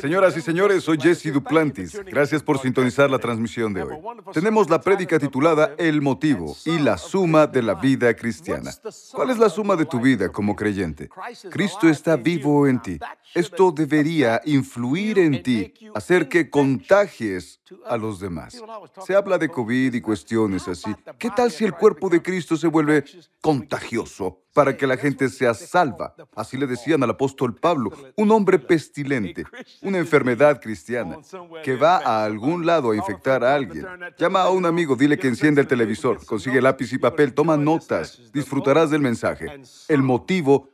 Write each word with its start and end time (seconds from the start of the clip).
Señoras 0.00 0.36
y 0.36 0.40
señores, 0.40 0.84
soy 0.84 0.98
Jesse 1.00 1.32
Duplantis. 1.32 1.98
Gracias 2.04 2.42
por 2.42 2.58
sintonizar 2.58 3.10
la 3.10 3.18
transmisión 3.18 3.72
de 3.72 3.82
hoy. 3.82 3.96
Tenemos 4.32 4.68
la 4.68 4.80
prédica 4.80 5.18
titulada 5.18 5.74
El 5.78 6.02
motivo 6.02 6.56
y 6.64 6.78
la 6.78 6.98
suma 6.98 7.46
de 7.46 7.62
la 7.62 7.74
vida 7.74 8.14
cristiana. 8.14 8.72
¿Cuál 9.12 9.30
es 9.30 9.38
la 9.38 9.48
suma 9.48 9.76
de 9.76 9.86
tu 9.86 10.00
vida 10.00 10.30
como 10.30 10.54
creyente? 10.54 11.08
Cristo 11.50 11.88
está 11.88 12.16
vivo 12.16 12.66
en 12.66 12.80
ti. 12.80 12.98
Esto 13.34 13.72
debería 13.72 14.40
influir 14.44 15.18
en 15.18 15.42
ti, 15.42 15.72
hacer 15.94 16.28
que 16.28 16.50
contagies 16.50 17.60
a 17.86 17.96
los 17.96 18.20
demás. 18.20 18.62
Se 19.06 19.14
habla 19.14 19.38
de 19.38 19.48
COVID 19.48 19.94
y 19.94 20.00
cuestiones 20.00 20.68
así. 20.68 20.94
¿Qué 21.18 21.30
tal 21.30 21.50
si 21.50 21.64
el 21.64 21.72
cuerpo 21.72 22.08
de 22.08 22.22
Cristo 22.22 22.56
se 22.56 22.66
vuelve 22.66 23.04
contagioso 23.40 24.45
para 24.56 24.74
que 24.74 24.86
la 24.86 24.96
gente 24.96 25.28
sea 25.28 25.52
salva? 25.52 26.14
Así 26.34 26.56
le 26.56 26.66
decían 26.66 27.02
al 27.02 27.10
apóstol 27.10 27.54
Pablo, 27.54 27.90
un 28.16 28.30
hombre 28.30 28.58
pestilente, 28.58 29.44
una 29.82 29.98
enfermedad 29.98 30.62
cristiana, 30.62 31.18
que 31.62 31.76
va 31.76 31.98
a 31.98 32.24
algún 32.24 32.64
lado 32.64 32.90
a 32.90 32.96
infectar 32.96 33.44
a 33.44 33.54
alguien. 33.54 33.86
Llama 34.18 34.40
a 34.40 34.50
un 34.50 34.64
amigo, 34.64 34.96
dile 34.96 35.18
que 35.18 35.28
encienda 35.28 35.60
el 35.60 35.66
televisor, 35.66 36.24
consigue 36.24 36.62
lápiz 36.62 36.90
y 36.94 36.98
papel, 36.98 37.34
toma 37.34 37.58
notas, 37.58 38.32
disfrutarás 38.32 38.88
del 38.88 39.02
mensaje, 39.02 39.60
el 39.88 40.02
motivo 40.02 40.70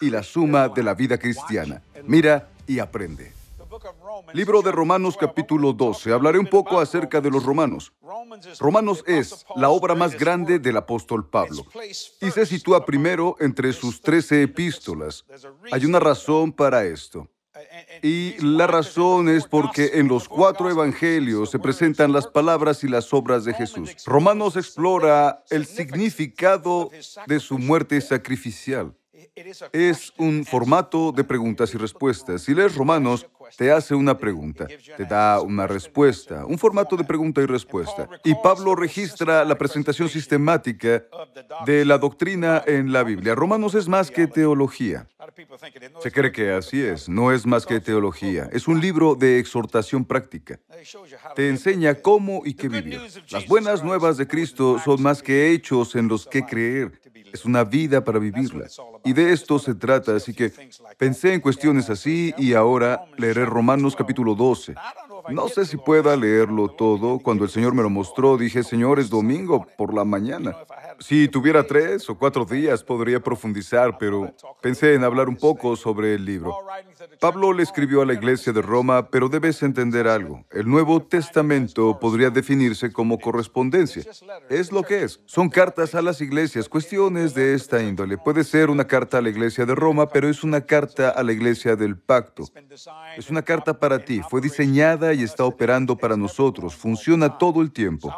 y 0.00 0.08
la 0.08 0.22
suma 0.22 0.70
de 0.70 0.82
la 0.82 0.94
vida 0.94 1.18
cristiana. 1.18 1.82
Mira 2.04 2.48
y 2.66 2.78
aprende. 2.78 3.35
Libro 4.32 4.62
de 4.62 4.72
Romanos 4.72 5.16
capítulo 5.18 5.72
12. 5.72 6.12
Hablaré 6.12 6.38
un 6.38 6.46
poco 6.46 6.80
acerca 6.80 7.20
de 7.20 7.30
los 7.30 7.44
romanos. 7.44 7.92
Romanos 8.58 9.04
es 9.06 9.46
la 9.56 9.68
obra 9.70 9.94
más 9.94 10.18
grande 10.18 10.58
del 10.58 10.76
apóstol 10.76 11.28
Pablo 11.28 11.64
y 12.20 12.30
se 12.30 12.46
sitúa 12.46 12.84
primero 12.84 13.36
entre 13.40 13.72
sus 13.72 14.00
trece 14.00 14.42
epístolas. 14.42 15.24
Hay 15.72 15.84
una 15.84 16.00
razón 16.00 16.52
para 16.52 16.84
esto. 16.84 17.28
Y 18.02 18.36
la 18.40 18.66
razón 18.66 19.28
es 19.28 19.46
porque 19.46 19.92
en 19.94 20.08
los 20.08 20.28
cuatro 20.28 20.70
evangelios 20.70 21.50
se 21.50 21.58
presentan 21.58 22.12
las 22.12 22.26
palabras 22.26 22.84
y 22.84 22.88
las 22.88 23.12
obras 23.14 23.44
de 23.44 23.54
Jesús. 23.54 23.96
Romanos 24.04 24.56
explora 24.56 25.42
el 25.48 25.64
significado 25.64 26.90
de 27.26 27.40
su 27.40 27.58
muerte 27.58 28.00
sacrificial. 28.00 28.94
Es 29.72 30.12
un 30.18 30.44
formato 30.44 31.12
de 31.12 31.24
preguntas 31.24 31.74
y 31.74 31.78
respuestas. 31.78 32.42
Si 32.42 32.54
lees 32.54 32.74
Romanos, 32.74 33.26
te 33.56 33.70
hace 33.70 33.94
una 33.94 34.18
pregunta, 34.18 34.66
te 34.96 35.04
da 35.04 35.40
una 35.40 35.66
respuesta, 35.66 36.44
un 36.46 36.58
formato 36.58 36.96
de 36.96 37.04
pregunta 37.04 37.40
y 37.40 37.46
respuesta. 37.46 38.08
Y 38.24 38.34
Pablo 38.42 38.74
registra 38.74 39.44
la 39.44 39.56
presentación 39.56 40.08
sistemática 40.08 41.04
de 41.64 41.84
la 41.84 41.98
doctrina 41.98 42.62
en 42.66 42.92
la 42.92 43.04
Biblia. 43.04 43.34
Romanos 43.34 43.74
es 43.74 43.88
más 43.88 44.10
que 44.10 44.26
teología. 44.26 45.06
Se 46.00 46.10
cree 46.10 46.32
que 46.32 46.52
así 46.52 46.80
es, 46.80 47.08
no 47.08 47.32
es 47.32 47.46
más 47.46 47.66
que 47.66 47.80
teología, 47.80 48.48
es 48.52 48.68
un 48.68 48.80
libro 48.80 49.14
de 49.14 49.38
exhortación 49.38 50.04
práctica. 50.04 50.58
Te 51.34 51.48
enseña 51.48 51.94
cómo 51.94 52.42
y 52.44 52.54
qué 52.54 52.68
vivir. 52.68 53.00
Las 53.30 53.46
buenas 53.46 53.82
nuevas 53.82 54.16
de 54.16 54.26
Cristo 54.26 54.78
son 54.84 55.02
más 55.02 55.22
que 55.22 55.50
hechos 55.50 55.94
en 55.96 56.08
los 56.08 56.26
que 56.26 56.44
creer, 56.44 57.00
es 57.36 57.44
una 57.44 57.64
vida 57.64 58.02
para 58.02 58.18
vivirla. 58.18 58.66
Y 59.04 59.12
de 59.12 59.32
esto 59.32 59.58
se 59.58 59.74
trata, 59.74 60.16
así 60.16 60.34
que 60.34 60.52
pensé 60.96 61.34
en 61.34 61.40
cuestiones 61.40 61.90
así 61.90 62.34
y 62.38 62.54
ahora 62.54 63.04
leeré 63.16 63.44
Romanos 63.44 63.94
capítulo 63.94 64.34
12. 64.34 64.74
No 65.30 65.48
sé 65.48 65.66
si 65.66 65.76
pueda 65.76 66.16
leerlo 66.16 66.68
todo. 66.68 67.18
Cuando 67.18 67.44
el 67.44 67.50
Señor 67.50 67.74
me 67.74 67.82
lo 67.82 67.90
mostró, 67.90 68.36
dije, 68.36 68.62
Señor, 68.62 68.98
es 68.98 69.10
domingo 69.10 69.66
por 69.76 69.94
la 69.94 70.04
mañana. 70.04 70.56
Si 70.98 71.28
tuviera 71.28 71.66
tres 71.66 72.08
o 72.08 72.16
cuatro 72.16 72.44
días, 72.44 72.82
podría 72.82 73.20
profundizar, 73.20 73.98
pero 73.98 74.34
pensé 74.60 74.94
en 74.94 75.04
hablar 75.04 75.28
un 75.28 75.36
poco 75.36 75.76
sobre 75.76 76.14
el 76.14 76.24
libro. 76.24 76.56
Pablo 77.20 77.52
le 77.52 77.62
escribió 77.62 78.02
a 78.02 78.06
la 78.06 78.14
iglesia 78.14 78.52
de 78.52 78.62
Roma, 78.62 79.10
pero 79.10 79.28
debes 79.28 79.62
entender 79.62 80.08
algo. 80.08 80.44
El 80.50 80.68
Nuevo 80.68 81.02
Testamento 81.02 81.98
podría 81.98 82.30
definirse 82.30 82.92
como 82.92 83.18
correspondencia. 83.18 84.02
Es 84.48 84.72
lo 84.72 84.82
que 84.82 85.02
es. 85.02 85.20
Son 85.26 85.48
cartas 85.48 85.94
a 85.94 86.02
las 86.02 86.20
iglesias, 86.20 86.68
cuestiones 86.68 87.34
de 87.34 87.54
esta 87.54 87.82
índole. 87.82 88.18
Puede 88.18 88.44
ser 88.44 88.70
una 88.70 88.86
carta 88.86 89.18
a 89.18 89.22
la 89.22 89.28
iglesia 89.28 89.66
de 89.66 89.74
Roma, 89.74 90.08
pero 90.08 90.28
es 90.28 90.42
una 90.42 90.62
carta 90.62 91.10
a 91.10 91.22
la 91.22 91.32
iglesia 91.32 91.76
del 91.76 91.98
pacto. 91.98 92.44
Es 93.16 93.30
una 93.30 93.42
carta 93.42 93.78
para 93.78 94.04
ti. 94.04 94.22
Fue 94.28 94.40
diseñada 94.40 95.14
y 95.14 95.22
está 95.22 95.44
operando 95.44 95.96
para 95.96 96.16
nosotros. 96.16 96.74
Funciona 96.74 97.38
todo 97.38 97.62
el 97.62 97.72
tiempo. 97.72 98.12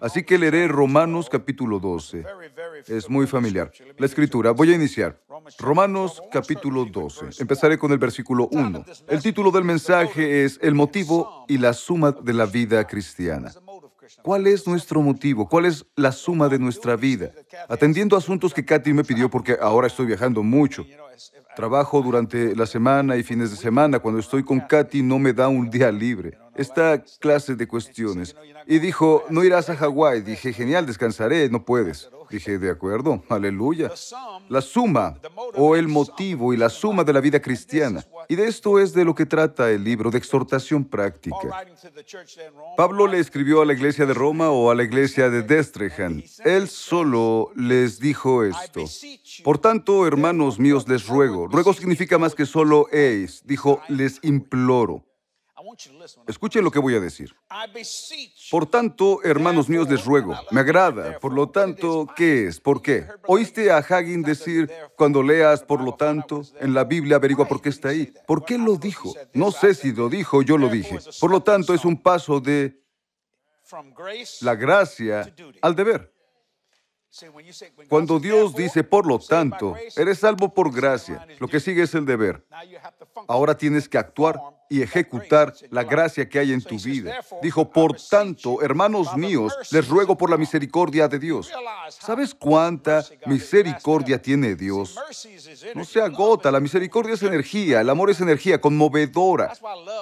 Así 0.00 0.22
que 0.22 0.38
leeré 0.38 0.68
Romanos 0.68 1.28
capítulo 1.30 1.78
12. 1.78 2.17
Es 2.86 3.08
muy 3.08 3.26
familiar. 3.26 3.70
La 3.96 4.06
escritura, 4.06 4.50
voy 4.52 4.72
a 4.72 4.74
iniciar. 4.74 5.20
Romanos 5.58 6.22
capítulo 6.30 6.84
12. 6.84 7.40
Empezaré 7.40 7.78
con 7.78 7.92
el 7.92 7.98
versículo 7.98 8.48
1. 8.50 8.84
El 9.08 9.22
título 9.22 9.50
del 9.50 9.64
mensaje 9.64 10.44
es 10.44 10.58
El 10.62 10.74
motivo 10.74 11.44
y 11.48 11.58
la 11.58 11.72
suma 11.72 12.12
de 12.12 12.34
la 12.34 12.46
vida 12.46 12.86
cristiana. 12.86 13.52
¿Cuál 14.22 14.46
es 14.46 14.66
nuestro 14.66 15.02
motivo? 15.02 15.48
¿Cuál 15.48 15.66
es 15.66 15.84
la 15.96 16.12
suma 16.12 16.48
de 16.48 16.58
nuestra 16.58 16.96
vida? 16.96 17.32
Atendiendo 17.68 18.16
asuntos 18.16 18.54
que 18.54 18.64
Katy 18.64 18.92
me 18.92 19.04
pidió 19.04 19.30
porque 19.30 19.56
ahora 19.60 19.86
estoy 19.86 20.06
viajando 20.06 20.42
mucho. 20.42 20.86
Trabajo 21.56 22.00
durante 22.02 22.54
la 22.54 22.66
semana 22.66 23.16
y 23.16 23.22
fines 23.22 23.50
de 23.50 23.56
semana. 23.56 23.98
Cuando 23.98 24.20
estoy 24.20 24.44
con 24.44 24.60
Katy 24.60 25.02
no 25.02 25.18
me 25.18 25.32
da 25.32 25.48
un 25.48 25.68
día 25.68 25.90
libre. 25.90 26.38
Esta 26.54 27.02
clase 27.20 27.56
de 27.56 27.66
cuestiones. 27.66 28.36
Y 28.66 28.78
dijo, 28.78 29.24
no 29.30 29.44
irás 29.44 29.68
a 29.68 29.76
Hawái. 29.76 30.22
Dije, 30.22 30.52
genial, 30.52 30.86
descansaré. 30.86 31.48
No 31.48 31.64
puedes. 31.64 32.08
Dije, 32.30 32.58
de 32.58 32.70
acuerdo, 32.70 33.22
aleluya. 33.28 33.90
La 34.48 34.60
suma 34.60 35.18
o 35.54 35.76
el 35.76 35.88
motivo 35.88 36.52
y 36.52 36.56
la 36.56 36.68
suma 36.68 37.04
de 37.04 37.12
la 37.12 37.20
vida 37.20 37.40
cristiana. 37.40 38.04
Y 38.28 38.36
de 38.36 38.46
esto 38.46 38.78
es 38.78 38.92
de 38.92 39.04
lo 39.04 39.14
que 39.14 39.26
trata 39.26 39.70
el 39.70 39.82
libro 39.84 40.10
de 40.10 40.18
exhortación 40.18 40.84
práctica. 40.84 41.64
Pablo 42.76 43.06
le 43.06 43.18
escribió 43.18 43.62
a 43.62 43.64
la 43.64 43.72
iglesia 43.72 44.06
de 44.06 44.14
Roma 44.14 44.50
o 44.50 44.70
a 44.70 44.74
la 44.74 44.82
iglesia 44.82 45.30
de 45.30 45.42
Destrehan. 45.42 46.22
Él 46.44 46.68
solo 46.68 47.50
les 47.56 47.98
dijo 47.98 48.44
esto. 48.44 48.84
Por 49.44 49.58
tanto, 49.58 50.06
hermanos 50.06 50.58
míos, 50.58 50.86
les 50.88 51.06
ruego. 51.06 51.48
Ruego 51.48 51.72
significa 51.72 52.18
más 52.18 52.34
que 52.34 52.46
solo 52.46 52.86
eis. 52.92 53.42
Dijo, 53.44 53.80
les 53.88 54.18
imploro. 54.22 55.07
Escuchen 56.26 56.64
lo 56.64 56.70
que 56.70 56.78
voy 56.78 56.94
a 56.94 57.00
decir. 57.00 57.34
Por 58.50 58.66
tanto, 58.66 59.22
hermanos 59.22 59.68
míos, 59.68 59.88
les 59.88 60.04
ruego, 60.04 60.34
me 60.50 60.60
agrada. 60.60 61.18
Por 61.18 61.32
lo 61.32 61.48
tanto, 61.48 62.06
¿qué 62.16 62.46
es? 62.46 62.60
¿Por 62.60 62.82
qué? 62.82 63.06
¿Oíste 63.26 63.70
a 63.70 63.78
Hagin 63.78 64.22
decir, 64.22 64.70
cuando 64.96 65.22
leas, 65.22 65.62
por 65.62 65.80
lo 65.80 65.94
tanto, 65.94 66.42
en 66.60 66.74
la 66.74 66.84
Biblia 66.84 67.16
averigua 67.16 67.46
por 67.46 67.60
qué 67.60 67.68
está 67.68 67.90
ahí? 67.90 68.12
¿Por 68.26 68.44
qué 68.44 68.58
lo 68.58 68.76
dijo? 68.76 69.14
No 69.34 69.52
sé 69.52 69.74
si 69.74 69.92
lo 69.92 70.08
dijo, 70.08 70.42
yo 70.42 70.58
lo 70.58 70.68
dije. 70.68 70.98
Por 71.20 71.30
lo 71.30 71.42
tanto, 71.42 71.74
es 71.74 71.84
un 71.84 72.02
paso 72.02 72.40
de 72.40 72.82
la 74.40 74.54
gracia 74.54 75.32
al 75.62 75.76
deber. 75.76 76.17
Cuando 77.88 78.20
Dios 78.20 78.54
dice, 78.54 78.84
por 78.84 79.06
lo 79.06 79.18
tanto, 79.18 79.74
eres 79.96 80.18
salvo 80.18 80.52
por 80.52 80.72
gracia, 80.72 81.26
lo 81.38 81.48
que 81.48 81.58
sigue 81.58 81.82
es 81.82 81.94
el 81.94 82.04
deber. 82.04 82.46
Ahora 83.26 83.56
tienes 83.56 83.88
que 83.88 83.98
actuar 83.98 84.38
y 84.68 84.82
ejecutar 84.82 85.54
la 85.70 85.84
gracia 85.84 86.28
que 86.28 86.38
hay 86.38 86.52
en 86.52 86.62
tu 86.62 86.78
vida. 86.78 87.20
Dijo, 87.42 87.70
por 87.70 87.96
tanto, 87.96 88.60
hermanos 88.62 89.16
míos, 89.16 89.54
les 89.70 89.88
ruego 89.88 90.16
por 90.16 90.28
la 90.28 90.36
misericordia 90.36 91.08
de 91.08 91.18
Dios. 91.18 91.50
¿Sabes 91.88 92.34
cuánta 92.34 93.04
misericordia 93.26 94.20
tiene 94.20 94.54
Dios? 94.54 94.96
No 95.74 95.84
se 95.84 96.02
agota, 96.02 96.50
la 96.50 96.60
misericordia 96.60 97.14
es 97.14 97.22
energía, 97.22 97.80
el 97.80 97.88
amor 97.88 98.10
es 98.10 98.20
energía 98.20 98.60
conmovedora. 98.60 99.52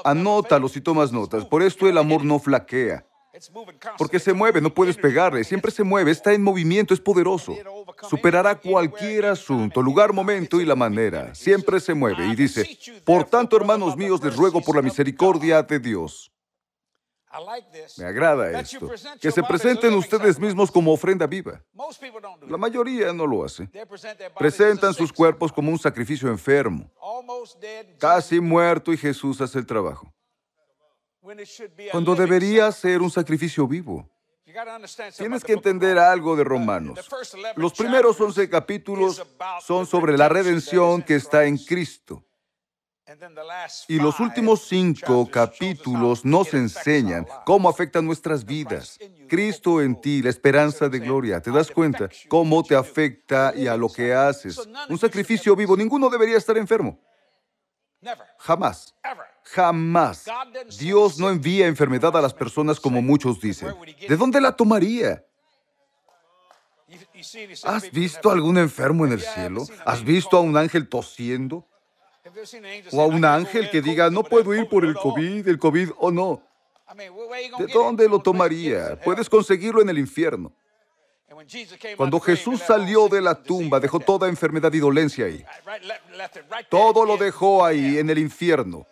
Anótalo 0.04 0.68
si 0.68 0.80
tomas 0.80 1.12
notas, 1.12 1.44
por 1.44 1.62
esto 1.62 1.88
el 1.88 1.98
amor 1.98 2.24
no 2.24 2.40
flaquea. 2.40 3.06
Porque 3.98 4.18
se 4.18 4.32
mueve, 4.32 4.60
no 4.60 4.72
puedes 4.72 4.96
pegarle, 4.96 5.44
siempre 5.44 5.70
se 5.70 5.82
mueve, 5.82 6.10
está 6.10 6.32
en 6.32 6.42
movimiento, 6.42 6.94
es 6.94 7.00
poderoso. 7.00 7.54
Superará 8.08 8.54
cualquier 8.54 9.26
asunto, 9.26 9.82
lugar, 9.82 10.12
momento 10.12 10.60
y 10.60 10.64
la 10.64 10.76
manera. 10.76 11.34
Siempre 11.34 11.80
se 11.80 11.94
mueve. 11.94 12.26
Y 12.26 12.34
dice, 12.34 12.78
por 13.04 13.24
tanto, 13.24 13.56
hermanos 13.56 13.96
míos, 13.96 14.22
les 14.22 14.36
ruego 14.36 14.60
por 14.60 14.76
la 14.76 14.82
misericordia 14.82 15.62
de 15.62 15.78
Dios. 15.78 16.32
Me 17.98 18.04
agrada 18.06 18.60
esto, 18.60 18.90
que 19.20 19.30
se 19.30 19.42
presenten 19.42 19.92
ustedes 19.92 20.38
mismos 20.38 20.70
como 20.70 20.92
ofrenda 20.92 21.26
viva. 21.26 21.62
La 22.48 22.56
mayoría 22.56 23.12
no 23.12 23.26
lo 23.26 23.44
hace. 23.44 23.68
Presentan 24.38 24.94
sus 24.94 25.12
cuerpos 25.12 25.52
como 25.52 25.70
un 25.70 25.78
sacrificio 25.78 26.30
enfermo, 26.30 26.90
casi 27.98 28.40
muerto 28.40 28.92
y 28.92 28.96
Jesús 28.96 29.40
hace 29.42 29.58
el 29.58 29.66
trabajo 29.66 30.15
cuando 31.90 32.14
debería 32.14 32.70
ser 32.72 33.00
un 33.02 33.10
sacrificio 33.10 33.66
vivo. 33.66 34.08
Tienes 35.16 35.44
que 35.44 35.52
entender 35.52 35.98
algo 35.98 36.36
de 36.36 36.44
Romanos. 36.44 36.98
Los 37.56 37.72
primeros 37.74 38.20
11 38.20 38.48
capítulos 38.48 39.22
son 39.60 39.86
sobre 39.86 40.16
la 40.16 40.28
redención 40.28 41.02
que 41.02 41.16
está 41.16 41.44
en 41.44 41.58
Cristo. 41.58 42.22
Y 43.88 43.98
los 43.98 44.18
últimos 44.18 44.66
cinco 44.66 45.28
capítulos 45.30 46.24
nos 46.24 46.52
enseñan 46.54 47.26
cómo 47.44 47.68
afectan 47.68 48.04
nuestras 48.04 48.44
vidas. 48.44 48.98
Cristo 49.28 49.80
en 49.80 50.00
ti, 50.00 50.22
la 50.22 50.30
esperanza 50.30 50.88
de 50.88 50.98
gloria. 50.98 51.40
¿Te 51.40 51.50
das 51.50 51.70
cuenta 51.70 52.08
cómo 52.28 52.64
te 52.64 52.74
afecta 52.74 53.52
y 53.54 53.68
a 53.68 53.76
lo 53.76 53.88
que 53.88 54.12
haces? 54.12 54.58
Un 54.88 54.98
sacrificio 54.98 55.54
vivo. 55.54 55.76
Ninguno 55.76 56.08
debería 56.08 56.36
estar 56.36 56.56
enfermo. 56.56 56.98
Jamás. 58.38 58.94
Jamás. 59.52 60.24
Dios 60.78 61.18
no 61.18 61.30
envía 61.30 61.66
enfermedad 61.66 62.16
a 62.16 62.20
las 62.20 62.34
personas 62.34 62.80
como 62.80 63.00
muchos 63.00 63.40
dicen. 63.40 63.74
¿De 64.08 64.16
dónde 64.16 64.40
la 64.40 64.54
tomaría? 64.54 65.24
¿Has 67.64 67.90
visto 67.90 68.30
algún 68.30 68.58
enfermo 68.58 69.06
en 69.06 69.12
el 69.12 69.20
cielo? 69.20 69.64
¿Has 69.84 70.04
visto 70.04 70.36
a 70.36 70.40
un 70.40 70.56
ángel 70.56 70.88
tosiendo? 70.88 71.66
¿O 72.92 73.00
a 73.00 73.06
un 73.06 73.24
ángel 73.24 73.70
que 73.70 73.80
diga, 73.80 74.10
no 74.10 74.24
puedo 74.24 74.54
ir 74.54 74.68
por 74.68 74.84
el 74.84 74.94
COVID, 74.94 75.48
el 75.48 75.58
COVID 75.58 75.90
o 75.98 76.10
no? 76.10 76.42
¿De 77.58 77.66
dónde 77.72 78.08
lo 78.08 78.20
tomaría? 78.20 78.98
Puedes 79.00 79.28
conseguirlo 79.28 79.80
en 79.80 79.88
el 79.88 79.98
infierno. 79.98 80.52
Cuando 81.96 82.18
Jesús 82.18 82.62
salió 82.62 83.08
de 83.08 83.20
la 83.20 83.34
tumba, 83.34 83.78
dejó 83.78 84.00
toda 84.00 84.28
enfermedad 84.28 84.72
y 84.72 84.78
dolencia 84.78 85.26
ahí. 85.26 85.44
Todo 86.68 87.04
lo 87.04 87.16
dejó 87.16 87.64
ahí, 87.64 87.98
en 87.98 88.10
el 88.10 88.18
infierno. 88.18 88.86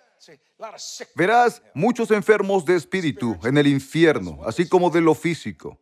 Verás 1.14 1.62
muchos 1.74 2.10
enfermos 2.10 2.64
de 2.64 2.76
espíritu 2.76 3.38
en 3.44 3.58
el 3.58 3.66
infierno, 3.66 4.40
así 4.44 4.68
como 4.68 4.90
de 4.90 5.00
lo 5.00 5.14
físico. 5.14 5.78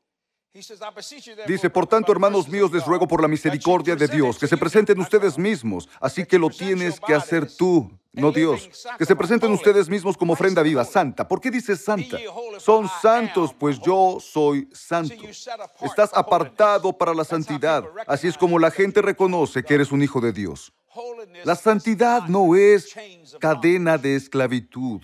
Dice, 1.47 1.71
por 1.71 1.87
tanto, 1.87 2.13
hermanos 2.13 2.47
míos, 2.47 2.71
les 2.73 2.85
ruego 2.85 3.09
por 3.09 3.23
la 3.23 3.29
misericordia 3.29 3.97
de 3.97 4.07
Dios 4.07 4.39
que 4.39 4.47
se 4.47 4.59
presenten 4.59 5.01
ustedes 5.01 5.39
mismos, 5.39 5.89
así 5.99 6.27
que 6.27 6.39
lo 6.39 6.51
tienes 6.51 7.01
que 7.01 7.15
hacer 7.15 7.51
tú, 7.57 7.91
no 8.13 8.31
Dios. 8.31 8.69
Que 8.99 9.07
se 9.07 9.17
presenten 9.17 9.51
ustedes 9.51 9.89
mismos 9.89 10.15
como 10.15 10.35
ofrenda 10.35 10.63
viva, 10.63 10.85
santa. 10.85 11.27
¿Por 11.27 11.41
qué 11.41 11.51
dice 11.51 11.75
santa? 11.75 12.19
Son 12.59 12.87
santos, 13.01 13.55
pues 13.59 13.81
yo 13.81 14.19
soy 14.21 14.69
santo. 14.73 15.15
Estás 15.81 16.11
apartado 16.13 16.93
para 16.93 17.15
la 17.15 17.25
santidad. 17.25 17.85
Así 18.07 18.29
es 18.29 18.37
como 18.37 18.59
la 18.59 18.71
gente 18.71 19.01
reconoce 19.01 19.65
que 19.65 19.75
eres 19.75 19.91
un 19.91 20.03
hijo 20.03 20.21
de 20.21 20.33
Dios. 20.33 20.71
La 21.45 21.57
santidad 21.57 22.29
no 22.29 22.55
es 22.55 22.95
cadena 23.41 23.99
de 23.99 24.17
esclavitud. 24.17 25.01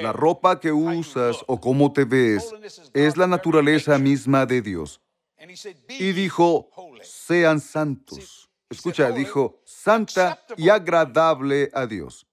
La 0.00 0.12
ropa 0.12 0.60
que 0.60 0.70
usas 0.70 1.38
o 1.46 1.60
cómo 1.60 1.92
te 1.92 2.04
ves 2.04 2.52
es 2.92 3.16
la 3.16 3.26
naturaleza 3.26 3.98
misma 3.98 4.46
de 4.46 4.62
Dios. 4.62 5.00
Y 5.88 6.12
dijo, 6.12 6.70
sean 7.02 7.60
santos. 7.60 8.50
Escucha, 8.70 9.10
dijo, 9.10 9.60
santa 9.64 10.44
y 10.56 10.68
agradable 10.68 11.70
a 11.72 11.86
Dios. 11.86 12.26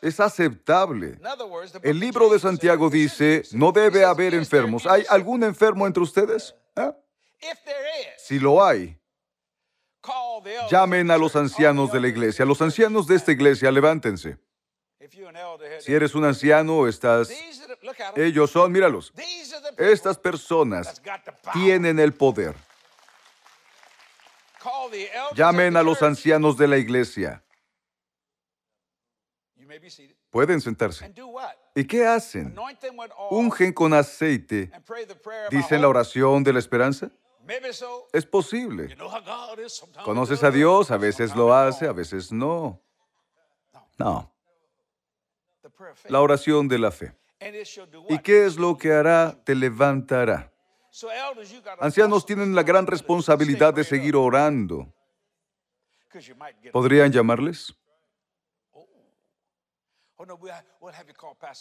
Es 0.00 0.20
aceptable. 0.20 1.18
El 1.82 1.98
libro 1.98 2.28
de 2.28 2.38
Santiago 2.38 2.88
dice, 2.88 3.42
no 3.52 3.72
debe 3.72 4.04
haber 4.04 4.34
enfermos. 4.34 4.86
¿Hay 4.86 5.04
algún 5.08 5.42
enfermo 5.42 5.86
entre 5.86 6.02
ustedes? 6.02 6.54
¿Ah? 6.76 6.96
Si 8.18 8.38
lo 8.38 8.64
hay, 8.64 8.96
llamen 10.70 11.10
a 11.10 11.18
los 11.18 11.36
ancianos 11.36 11.92
de 11.92 12.00
la 12.00 12.08
iglesia. 12.08 12.44
Los 12.44 12.60
ancianos 12.60 13.06
de 13.06 13.16
esta 13.16 13.32
iglesia, 13.32 13.70
levántense. 13.70 14.38
Si 15.80 15.92
eres 15.92 16.14
un 16.14 16.24
anciano, 16.24 16.86
estás... 16.86 17.30
Ellos 18.14 18.50
son, 18.50 18.70
míralos. 18.70 19.12
Estas 19.76 20.18
personas 20.18 21.02
tienen 21.52 21.98
el 21.98 22.12
poder. 22.12 22.54
Llamen 25.34 25.76
a 25.76 25.82
los 25.82 26.02
ancianos 26.02 26.56
de 26.56 26.68
la 26.68 26.78
iglesia. 26.78 27.42
Pueden 30.30 30.60
sentarse. 30.60 31.12
¿Y 31.74 31.84
qué 31.84 32.06
hacen? 32.06 32.54
Ungen 33.30 33.72
con 33.72 33.92
aceite. 33.92 34.70
¿Dicen 35.50 35.82
la 35.82 35.88
oración 35.88 36.44
de 36.44 36.52
la 36.52 36.58
esperanza? 36.58 37.10
Es 38.12 38.26
posible. 38.26 38.96
¿Conoces 40.04 40.42
a 40.42 40.50
Dios? 40.50 40.90
A 40.90 40.96
veces 40.96 41.34
lo 41.34 41.54
hace, 41.54 41.86
a 41.86 41.92
veces 41.92 42.32
no. 42.32 42.80
No 43.98 44.32
la 46.08 46.20
oración 46.20 46.68
de 46.68 46.78
la 46.78 46.90
fe. 46.90 47.14
¿Y 48.08 48.18
qué 48.18 48.46
es 48.46 48.56
lo 48.56 48.76
que 48.76 48.92
hará? 48.92 49.36
Te 49.44 49.54
levantará. 49.54 50.52
Ancianos 51.80 52.26
tienen 52.26 52.54
la 52.54 52.62
gran 52.62 52.86
responsabilidad 52.86 53.74
de 53.74 53.84
seguir 53.84 54.14
orando. 54.16 54.92
¿Podrían 56.72 57.10
llamarles? 57.10 57.74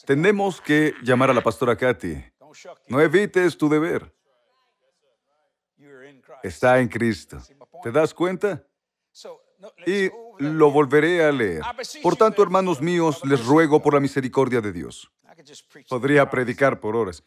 Tenemos 0.05 0.61
que 0.61 0.93
llamar 1.01 1.31
a 1.31 1.33
la 1.33 1.41
pastora 1.41 1.75
Katy. 1.75 2.23
No 2.87 3.01
evites 3.01 3.57
tu 3.57 3.69
deber. 3.69 4.13
Está 6.43 6.79
en 6.79 6.87
Cristo. 6.87 7.37
¿Te 7.83 7.91
das 7.91 8.13
cuenta? 8.13 8.63
Y 9.85 10.09
lo 10.39 10.71
volveré 10.71 11.23
a 11.23 11.31
leer. 11.31 11.61
Por 12.01 12.15
tanto, 12.15 12.41
hermanos 12.41 12.81
míos, 12.81 13.21
les 13.25 13.45
ruego 13.45 13.81
por 13.81 13.93
la 13.93 13.99
misericordia 13.99 14.61
de 14.61 14.71
Dios. 14.71 15.11
Podría 15.87 16.29
predicar 16.29 16.79
por 16.79 16.95
horas. 16.95 17.23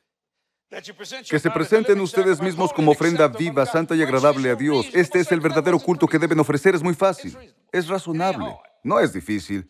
Que 1.30 1.38
se 1.38 1.50
presenten 1.50 2.00
ustedes 2.00 2.40
mismos 2.40 2.72
como 2.72 2.92
ofrenda 2.92 3.28
viva, 3.28 3.64
santa 3.66 3.94
y 3.94 4.02
agradable 4.02 4.50
a 4.50 4.56
Dios. 4.56 4.88
Este 4.92 5.20
es 5.20 5.30
el 5.30 5.40
verdadero 5.40 5.78
culto 5.78 6.08
que 6.08 6.18
deben 6.18 6.40
ofrecer. 6.40 6.74
Es 6.74 6.82
muy 6.82 6.94
fácil. 6.94 7.36
Es 7.70 7.86
razonable. 7.86 8.56
No 8.82 8.98
es 8.98 9.12
difícil. 9.12 9.68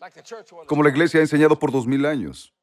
Como 0.67 0.81
la 0.81 0.89
iglesia 0.89 1.19
ha 1.19 1.23
enseñado 1.23 1.59
por 1.59 1.71
dos 1.71 1.85
mil 1.85 2.05
años. 2.05 2.54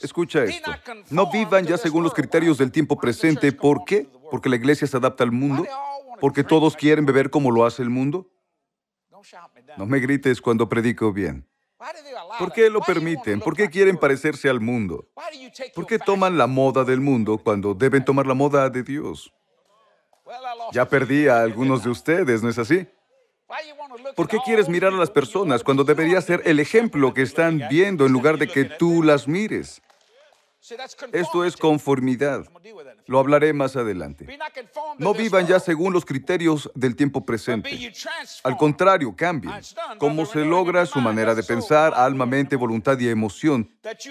Escucha 0.00 0.44
esto. 0.44 0.70
No 1.10 1.30
vivan 1.30 1.66
ya 1.66 1.78
según 1.78 2.02
los 2.02 2.14
criterios 2.14 2.58
del 2.58 2.70
tiempo 2.70 2.98
presente. 2.98 3.52
¿Por 3.52 3.84
qué? 3.84 4.08
Porque 4.30 4.48
la 4.48 4.56
iglesia 4.56 4.86
se 4.86 4.96
adapta 4.96 5.24
al 5.24 5.32
mundo. 5.32 5.66
Porque 6.20 6.44
todos 6.44 6.76
quieren 6.76 7.06
beber 7.06 7.30
como 7.30 7.50
lo 7.50 7.64
hace 7.64 7.82
el 7.82 7.90
mundo. 7.90 8.30
No 9.76 9.86
me 9.86 10.00
grites 10.00 10.40
cuando 10.40 10.68
predico 10.68 11.12
bien. 11.12 11.46
¿Por 12.38 12.52
qué 12.52 12.68
lo 12.68 12.80
permiten? 12.80 13.40
¿Por 13.40 13.56
qué 13.56 13.70
quieren 13.70 13.96
parecerse 13.96 14.48
al 14.48 14.60
mundo? 14.60 15.08
¿Por 15.74 15.86
qué 15.86 15.98
toman 15.98 16.36
la 16.36 16.46
moda 16.46 16.84
del 16.84 17.00
mundo 17.00 17.38
cuando 17.38 17.74
deben 17.74 18.04
tomar 18.04 18.26
la 18.26 18.34
moda 18.34 18.68
de 18.68 18.82
Dios? 18.82 19.32
Ya 20.72 20.86
perdí 20.88 21.28
a 21.28 21.40
algunos 21.40 21.84
de 21.84 21.90
ustedes, 21.90 22.42
¿no 22.42 22.48
es 22.48 22.58
así? 22.58 22.86
¿Por 24.14 24.28
qué 24.28 24.38
quieres 24.44 24.68
mirar 24.68 24.92
a 24.92 24.96
las 24.96 25.10
personas 25.10 25.64
cuando 25.64 25.84
debería 25.84 26.20
ser 26.20 26.42
el 26.44 26.60
ejemplo 26.60 27.14
que 27.14 27.22
están 27.22 27.62
viendo 27.70 28.06
en 28.06 28.12
lugar 28.12 28.38
de 28.38 28.46
que 28.48 28.64
tú 28.64 29.02
las 29.02 29.26
mires? 29.26 29.80
Esto 31.12 31.44
es 31.44 31.56
conformidad. 31.56 32.44
Lo 33.06 33.18
hablaré 33.18 33.52
más 33.52 33.76
adelante. 33.76 34.26
No 34.98 35.14
vivan 35.14 35.46
ya 35.46 35.60
según 35.60 35.92
los 35.92 36.04
criterios 36.04 36.70
del 36.74 36.94
tiempo 36.94 37.24
presente. 37.24 37.92
Al 38.42 38.56
contrario, 38.56 39.14
cambien. 39.16 39.54
Cómo 39.98 40.26
se 40.26 40.44
logra 40.44 40.84
su 40.84 41.00
manera 41.00 41.34
de 41.34 41.42
pensar, 41.42 41.94
alma, 41.94 42.26
mente, 42.26 42.56
voluntad 42.56 42.98
y 42.98 43.08
emoción, 43.08 43.70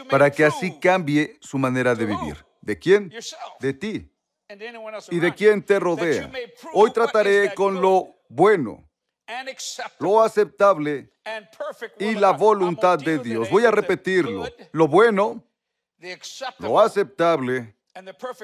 para 0.09 0.31
que 0.31 0.45
así 0.45 0.79
cambie 0.79 1.37
su 1.41 1.57
manera 1.57 1.93
de 1.93 2.05
vivir. 2.05 2.43
¿De 2.61 2.79
quién? 2.79 3.13
De 3.59 3.73
ti. 3.73 4.11
¿Y 5.11 5.19
de 5.19 5.33
quién 5.33 5.61
te 5.61 5.79
rodea? 5.79 6.31
Hoy 6.73 6.91
trataré 6.91 7.53
con 7.53 7.81
lo 7.81 8.15
bueno, 8.29 8.87
lo 9.99 10.21
aceptable 10.21 11.09
y 11.99 12.15
la 12.15 12.31
voluntad 12.31 12.97
de 12.97 13.19
Dios. 13.19 13.49
Voy 13.49 13.65
a 13.65 13.71
repetirlo. 13.71 14.45
Lo 14.71 14.87
bueno, 14.87 15.43
lo 16.59 16.79
aceptable 16.79 17.76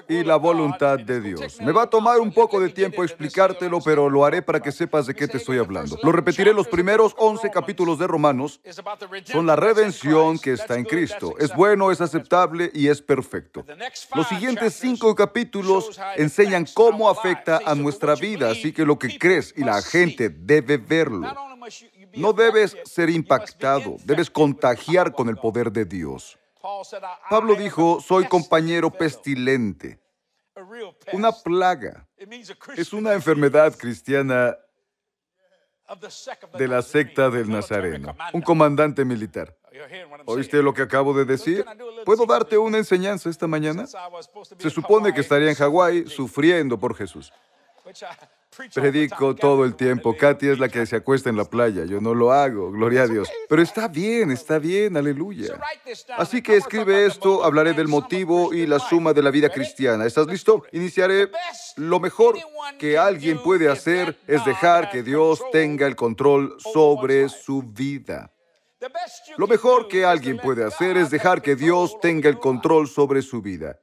y 0.07 0.23
la 0.23 0.35
voluntad 0.35 0.99
de 0.99 1.21
Dios. 1.21 1.59
Me 1.61 1.71
va 1.71 1.83
a 1.83 1.89
tomar 1.89 2.19
un 2.19 2.31
poco 2.31 2.59
de 2.59 2.69
tiempo 2.69 3.03
explicártelo, 3.03 3.79
pero 3.81 4.09
lo 4.09 4.25
haré 4.25 4.41
para 4.41 4.59
que 4.59 4.71
sepas 4.71 5.05
de 5.05 5.15
qué 5.15 5.27
te 5.27 5.37
estoy 5.37 5.57
hablando. 5.57 5.97
Lo 6.03 6.11
repetiré, 6.11 6.53
los 6.53 6.67
primeros 6.67 7.13
11 7.17 7.49
capítulos 7.51 7.99
de 7.99 8.07
Romanos 8.07 8.61
son 9.25 9.45
la 9.45 9.55
redención 9.55 10.39
que 10.39 10.53
está 10.53 10.77
en 10.77 10.85
Cristo. 10.85 11.35
Es 11.39 11.55
bueno, 11.55 11.91
es 11.91 12.01
aceptable 12.01 12.71
y 12.73 12.87
es 12.87 13.01
perfecto. 13.01 13.65
Los 14.15 14.27
siguientes 14.27 14.73
cinco 14.73 15.15
capítulos 15.15 15.99
enseñan 16.15 16.65
cómo 16.73 17.09
afecta 17.09 17.61
a 17.65 17.75
nuestra 17.75 18.15
vida, 18.15 18.51
así 18.51 18.71
que 18.71 18.85
lo 18.85 18.97
que 18.97 19.17
crees 19.17 19.53
y 19.55 19.63
la 19.63 19.81
gente 19.81 20.29
debe 20.29 20.77
verlo. 20.77 21.33
No 22.15 22.33
debes 22.33 22.77
ser 22.83 23.09
impactado, 23.09 23.97
debes 24.03 24.29
contagiar 24.29 25.13
con 25.13 25.29
el 25.29 25.37
poder 25.37 25.71
de 25.71 25.85
Dios. 25.85 26.37
Pablo 27.29 27.55
dijo, 27.55 27.99
soy 27.99 28.25
compañero 28.27 28.89
pestilente. 28.89 29.99
Una 31.11 31.31
plaga. 31.31 32.07
Es 32.77 32.93
una 32.93 33.13
enfermedad 33.13 33.75
cristiana 33.77 34.57
de 36.57 36.67
la 36.67 36.81
secta 36.81 37.29
del 37.29 37.49
Nazareno, 37.49 38.15
un 38.31 38.41
comandante 38.41 39.03
militar. 39.03 39.57
¿Oíste 40.25 40.63
lo 40.63 40.73
que 40.73 40.83
acabo 40.83 41.13
de 41.13 41.25
decir? 41.25 41.65
¿Puedo 42.05 42.25
darte 42.25 42.57
una 42.57 42.77
enseñanza 42.77 43.29
esta 43.29 43.47
mañana? 43.47 43.85
Se 44.57 44.69
supone 44.69 45.13
que 45.13 45.21
estaría 45.21 45.49
en 45.49 45.55
Hawái 45.55 46.07
sufriendo 46.07 46.79
por 46.79 46.95
Jesús. 46.95 47.33
Predico 48.73 49.35
todo 49.35 49.65
el 49.65 49.75
tiempo. 49.75 50.15
Katy 50.15 50.49
es 50.49 50.59
la 50.59 50.69
que 50.69 50.85
se 50.85 50.97
acuesta 50.97 51.29
en 51.29 51.37
la 51.37 51.45
playa. 51.45 51.85
Yo 51.85 52.01
no 52.01 52.13
lo 52.13 52.31
hago, 52.31 52.71
gloria 52.71 53.03
a 53.03 53.07
Dios. 53.07 53.29
Pero 53.49 53.61
está 53.61 53.87
bien, 53.87 54.31
está 54.31 54.59
bien, 54.59 54.97
aleluya. 54.97 55.59
Así 56.17 56.41
que 56.41 56.57
escribe 56.57 57.05
esto, 57.05 57.43
hablaré 57.43 57.73
del 57.73 57.87
motivo 57.87 58.53
y 58.53 58.65
la 58.65 58.79
suma 58.79 59.13
de 59.13 59.23
la 59.23 59.31
vida 59.31 59.49
cristiana. 59.49 60.05
¿Estás 60.05 60.27
listo? 60.27 60.63
Iniciaré. 60.71 61.29
Lo 61.77 61.99
mejor 61.99 62.37
que 62.77 62.97
alguien 62.97 63.41
puede 63.41 63.69
hacer 63.69 64.17
es 64.27 64.43
dejar 64.45 64.89
que 64.89 65.03
Dios 65.03 65.41
tenga 65.51 65.87
el 65.87 65.95
control 65.95 66.55
sobre 66.59 67.29
su 67.29 67.63
vida. 67.63 68.31
Lo 69.37 69.47
mejor 69.47 69.87
que 69.87 70.05
alguien 70.05 70.37
puede 70.37 70.65
hacer 70.65 70.97
es 70.97 71.09
dejar 71.09 71.41
que 71.41 71.55
Dios 71.55 71.99
tenga 72.01 72.29
el 72.29 72.39
control 72.39 72.87
sobre 72.87 73.21
su 73.21 73.41
vida. 73.41 73.79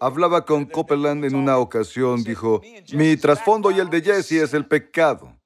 Hablaba 0.00 0.44
con 0.44 0.64
Copeland 0.66 1.24
en 1.24 1.34
una 1.34 1.58
ocasión, 1.58 2.24
dijo, 2.24 2.60
mi 2.92 3.16
trasfondo 3.16 3.70
y 3.70 3.78
el 3.78 3.88
de 3.88 4.02
Jesse 4.02 4.32
es 4.32 4.54
el 4.54 4.66
pecado. 4.66 5.36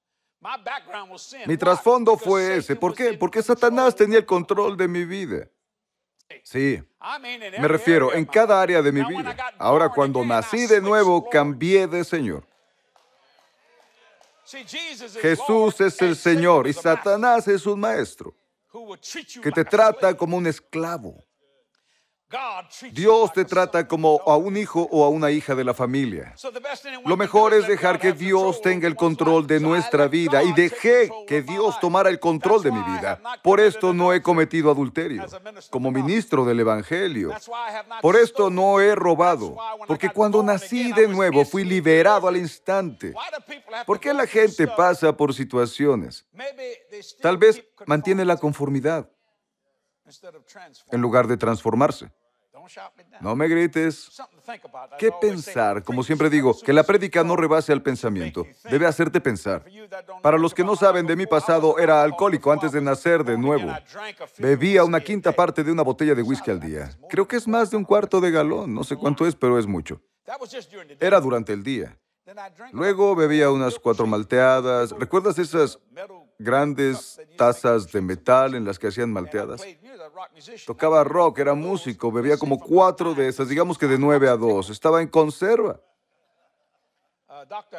Mi 1.47 1.57
trasfondo 1.57 2.17
fue 2.17 2.57
ese. 2.57 2.77
¿Por 2.77 2.95
qué? 2.95 3.15
Porque 3.15 3.43
Satanás 3.43 3.95
tenía 3.95 4.19
el 4.19 4.27
control 4.27 4.77
de 4.77 4.89
mi 4.89 5.05
vida. 5.05 5.49
Sí, 6.43 6.83
me 7.59 7.69
refiero 7.69 8.13
en 8.15 8.25
cada 8.25 8.61
área 8.61 8.83
de 8.83 8.93
mi 8.93 9.05
vida. 9.05 9.37
Ahora, 9.59 9.89
cuando 9.89 10.25
nací 10.25 10.67
de 10.67 10.81
nuevo, 10.81 11.29
cambié 11.29 11.87
de 11.87 12.05
Señor. 12.05 12.47
Jesús 15.21 15.81
es 15.81 16.01
el 16.03 16.17
Señor 16.17 16.67
y 16.67 16.73
Satanás 16.73 17.49
es 17.49 17.67
un 17.67 17.81
maestro 17.81 18.35
que 19.43 19.51
te 19.51 19.65
trata 19.65 20.15
como 20.17 20.37
un 20.37 20.47
esclavo. 20.47 21.25
Dios 22.93 23.33
te 23.33 23.45
trata 23.45 23.87
como 23.87 24.21
a 24.27 24.37
un 24.37 24.57
hijo 24.57 24.89
o 24.91 25.05
a 25.05 25.09
una 25.09 25.31
hija 25.31 25.55
de 25.55 25.65
la 25.65 25.75
familia. 25.75 26.35
Lo 27.05 27.17
mejor 27.17 27.55
es 27.55 27.67
dejar 27.67 28.01
que 28.01 28.13
Dios 28.13 28.61
tenga 28.61 28.89
el 28.89 28.97
control 28.97 29.47
de 29.47 29.61
nuestra 29.61 30.09
vida 30.09 30.43
y 30.43 30.53
dejé 30.53 31.11
que 31.27 31.43
Dios 31.43 31.79
tomara 31.81 32.09
el 32.09 32.19
control 32.19 32.63
de 32.63 32.73
mi 32.73 32.83
vida. 32.83 33.21
Por 33.43 33.61
esto 33.61 33.93
no 33.93 34.13
he 34.13 34.23
cometido 34.23 34.71
adulterio 34.71 35.25
como 35.71 35.91
ministro 35.91 36.45
del 36.45 36.61
Evangelio. 36.61 37.33
Por 38.01 38.17
esto 38.17 38.51
no 38.51 38.81
he 38.81 38.95
robado, 38.95 39.57
porque 39.87 40.09
cuando 40.09 40.43
nací 40.43 40.93
de 40.93 41.09
nuevo 41.09 41.45
fui 41.45 41.65
liberado 41.65 42.27
al 42.27 42.37
instante. 42.37 43.15
¿Por 43.87 44.01
qué 44.01 44.13
la 44.13 44.27
gente 44.27 44.67
pasa 44.67 45.17
por 45.17 45.35
situaciones? 45.35 46.27
Tal 47.21 47.39
vez 47.39 47.65
mantiene 47.87 48.25
la 48.25 48.37
conformidad 48.37 49.09
en 50.91 51.01
lugar 51.01 51.27
de 51.27 51.37
transformarse. 51.37 52.11
No 53.21 53.37
me 53.37 53.49
grites. 53.49 54.11
¿Qué 54.99 55.11
pensar? 55.21 55.83
Como 55.83 56.03
siempre 56.03 56.31
digo, 56.31 56.57
que 56.59 56.73
la 56.73 56.83
prédica 56.83 57.23
no 57.23 57.37
rebase 57.37 57.73
al 57.73 57.83
pensamiento. 57.83 58.47
Debe 58.71 58.87
hacerte 58.87 59.21
pensar. 59.21 59.65
Para 60.23 60.39
los 60.39 60.55
que 60.55 60.65
no 60.65 60.77
saben 60.77 61.07
de 61.07 61.17
mi 61.17 61.27
pasado, 61.27 61.79
era 61.79 62.03
alcohólico 62.03 62.53
antes 62.53 62.73
de 62.73 62.81
nacer 62.81 63.25
de 63.25 63.37
nuevo. 63.37 63.73
Bebía 64.39 64.85
una 64.85 65.01
quinta 65.01 65.33
parte 65.33 65.63
de 65.63 65.73
una 65.73 65.83
botella 65.83 66.15
de 66.15 66.23
whisky 66.23 66.51
al 66.51 66.61
día. 66.61 66.91
Creo 67.09 67.27
que 67.27 67.37
es 67.37 67.47
más 67.47 67.71
de 67.71 67.77
un 67.77 67.85
cuarto 67.85 68.21
de 68.21 68.31
galón. 68.31 68.73
No 68.75 68.85
sé 68.85 68.97
cuánto 68.97 69.27
es, 69.27 69.35
pero 69.35 69.59
es 69.59 69.67
mucho. 69.67 70.01
Era 71.01 71.21
durante 71.21 71.53
el 71.53 71.63
día. 71.63 71.99
Luego 72.73 73.15
bebía 73.15 73.51
unas 73.51 73.79
cuatro 73.79 74.07
malteadas. 74.07 74.93
¿Recuerdas 74.93 75.39
esas 75.39 75.79
grandes 76.39 77.21
tazas 77.37 77.91
de 77.93 78.01
metal 78.01 78.55
en 78.55 78.65
las 78.65 78.79
que 78.79 78.89
hacían 78.89 79.13
malteadas? 79.13 79.63
Tocaba 80.67 81.05
rock, 81.05 81.39
era 81.39 81.55
músico, 81.55 82.11
bebía 82.11 82.37
como 82.37 82.59
cuatro 82.59 83.15
de 83.15 83.29
esas, 83.29 83.49
digamos 83.49 83.79
que 83.79 83.87
de 83.87 83.99
nueve 83.99 84.29
a 84.29 84.37
dos. 84.37 84.71
Estaba 84.71 85.03
en 85.03 85.09
conserva. 85.09 85.81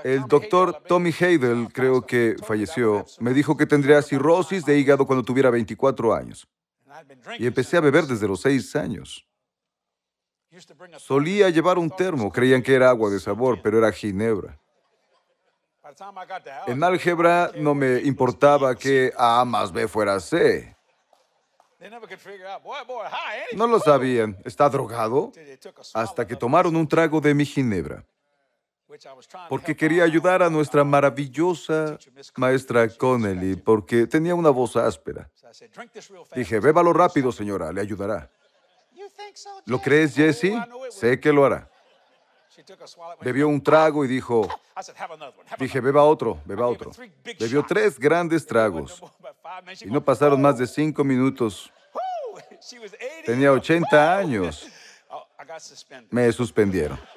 El 0.03 0.23
doctor 0.27 0.83
Tommy 0.87 1.13
Heidel, 1.17 1.69
creo 1.71 2.01
que 2.01 2.35
falleció, 2.43 3.05
me 3.19 3.33
dijo 3.33 3.57
que 3.57 3.65
tendría 3.65 4.01
cirrosis 4.01 4.65
de 4.65 4.77
hígado 4.77 5.05
cuando 5.05 5.23
tuviera 5.23 5.49
24 5.49 6.13
años. 6.13 6.47
Y 7.39 7.47
empecé 7.47 7.77
a 7.77 7.81
beber 7.81 8.05
desde 8.05 8.27
los 8.27 8.41
seis 8.41 8.75
años. 8.75 9.25
Solía 10.97 11.49
llevar 11.49 11.77
un 11.77 11.89
termo, 11.89 12.31
creían 12.31 12.61
que 12.61 12.75
era 12.75 12.89
agua 12.89 13.09
de 13.09 13.19
sabor, 13.19 13.59
pero 13.61 13.77
era 13.77 13.91
ginebra. 13.91 14.57
En 16.67 16.83
álgebra 16.83 17.51
no 17.55 17.73
me 17.73 17.99
importaba 18.01 18.75
que 18.75 19.13
A 19.17 19.45
más 19.45 19.71
B 19.71 19.87
fuera 19.87 20.19
C. 20.19 20.75
No 23.53 23.67
lo 23.67 23.79
sabían. 23.79 24.37
¿Está 24.43 24.69
drogado? 24.69 25.31
Hasta 25.93 26.25
que 26.25 26.35
tomaron 26.35 26.75
un 26.75 26.87
trago 26.87 27.21
de 27.21 27.33
mi 27.33 27.45
ginebra. 27.45 28.03
Porque 29.49 29.75
quería 29.75 30.03
ayudar 30.03 30.41
a 30.41 30.49
nuestra 30.49 30.83
maravillosa 30.83 31.97
maestra 32.35 32.87
Connelly, 32.89 33.55
porque 33.55 34.07
tenía 34.07 34.35
una 34.35 34.49
voz 34.49 34.75
áspera. 34.75 35.29
Dije, 36.35 36.59
bébalo 36.59 36.93
rápido, 36.93 37.31
señora, 37.31 37.71
le 37.71 37.81
ayudará. 37.81 38.29
¿Lo 39.65 39.81
crees, 39.81 40.15
Jesse? 40.15 40.53
Sé 40.89 41.19
que 41.19 41.33
lo 41.33 41.45
hará. 41.45 41.69
Bebió 43.21 43.47
un 43.47 43.61
trago 43.61 44.05
y 44.05 44.07
dijo, 44.07 44.47
dije, 45.59 45.81
beba 45.81 46.03
otro, 46.03 46.39
beba 46.45 46.67
otro. 46.67 46.91
Bebió 47.39 47.63
tres 47.63 47.99
grandes 47.99 48.45
tragos 48.45 49.01
y 49.81 49.87
no 49.87 50.03
pasaron 50.03 50.41
más 50.41 50.57
de 50.57 50.67
cinco 50.67 51.03
minutos. 51.03 51.71
Tenía 53.25 53.51
80 53.51 54.17
años. 54.17 54.67
Me 56.11 56.31
suspendieron. 56.31 56.99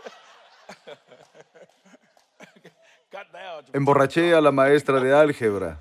Emborraché 3.72 4.34
a 4.34 4.40
la 4.40 4.52
maestra 4.52 5.00
de 5.00 5.14
álgebra. 5.14 5.80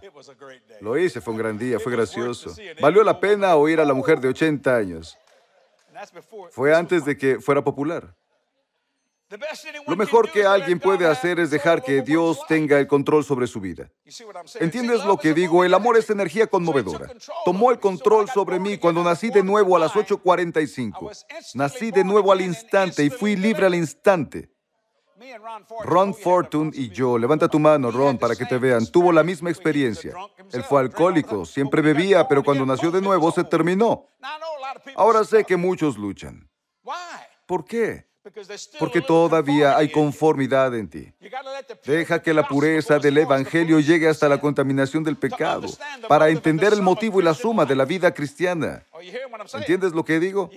Lo 0.82 0.98
hice, 0.98 1.22
fue 1.22 1.34
un 1.34 1.40
gran 1.40 1.58
día, 1.58 1.80
fue 1.80 1.92
gracioso. 1.92 2.54
Valió 2.82 3.04
la 3.04 3.20
pena 3.20 3.56
oír 3.56 3.80
a 3.80 3.86
la 3.86 3.94
mujer 3.94 4.20
de 4.20 4.30
80 4.30 4.76
años. 4.76 5.18
Fue 6.52 6.76
antes 6.76 7.06
de 7.06 7.18
que 7.18 7.40
fuera 7.40 7.64
popular. 7.64 8.14
Lo 9.88 9.96
mejor 9.98 10.32
que 10.32 10.46
alguien 10.46 10.80
puede 10.80 11.06
hacer 11.06 11.40
es 11.40 11.50
dejar 11.50 11.84
que 11.84 12.02
Dios 12.02 12.40
tenga 12.48 12.80
el 12.80 12.88
control 12.88 13.26
sobre 13.26 13.48
su 13.48 13.60
vida. 13.60 13.92
¿Entiendes 14.60 15.04
lo 15.04 15.18
que 15.18 15.34
digo? 15.34 15.66
El 15.66 15.74
amor 15.74 15.98
es 15.98 16.10
energía 16.10 16.48
conmovedora. 16.48 17.12
Tomó 17.44 17.72
el 17.72 17.80
control 17.80 18.30
sobre 18.30 18.60
mí 18.60 18.78
cuando 18.78 19.04
nací 19.04 19.30
de 19.30 19.44
nuevo 19.44 19.76
a 19.76 19.80
las 19.80 19.92
8.45. 19.92 21.56
Nací 21.56 21.92
de 21.92 22.06
nuevo 22.06 22.32
al 22.32 22.42
instante 22.42 23.04
y 23.04 23.10
fui 23.10 23.36
libre 23.36 23.66
al 23.66 23.76
instante. 23.76 24.50
Ron 25.84 26.14
Fortune 26.14 26.72
y 26.74 26.90
yo, 26.90 27.18
levanta 27.18 27.48
tu 27.48 27.60
mano, 27.60 27.92
Ron, 27.92 28.18
para 28.18 28.36
que 28.36 28.46
te 28.46 28.58
vean, 28.58 28.86
tuvo 28.86 29.12
la 29.12 29.24
misma 29.24 29.50
experiencia. 29.50 30.14
Él 30.54 30.64
fue 30.64 30.80
alcohólico, 30.80 31.46
siempre 31.46 31.82
bebía, 31.82 32.28
pero 32.28 32.44
cuando 32.44 32.66
nació 32.66 32.92
de 32.92 33.02
nuevo 33.02 33.32
se 33.32 33.44
terminó. 33.44 34.08
Ahora 34.96 35.24
sé 35.26 35.44
que 35.44 35.58
muchos 35.58 35.98
luchan. 35.98 36.50
¿Por 37.46 37.66
qué? 37.66 38.07
Porque 38.80 39.02
todavía 39.02 39.78
hay 39.78 39.92
conformidad 39.92 40.76
en 40.76 40.90
ti. 40.90 41.14
Deja 41.86 42.22
que 42.22 42.34
la 42.34 42.48
pureza 42.48 43.00
del 43.00 43.18
Evangelio 43.18 43.80
llegue 43.80 44.08
hasta 44.08 44.30
la 44.30 44.40
contaminación 44.40 45.04
del 45.04 45.18
pecado, 45.18 45.68
para 46.08 46.30
entender 46.30 46.74
el 46.74 46.82
motivo 46.82 47.20
y 47.20 47.24
la 47.24 47.34
suma 47.34 47.66
de 47.66 47.76
la 47.76 47.86
vida 47.86 48.14
cristiana. 48.14 48.84
¿Entiendes 49.54 49.94
lo 49.94 50.04
que 50.04 50.20
digo? 50.20 50.50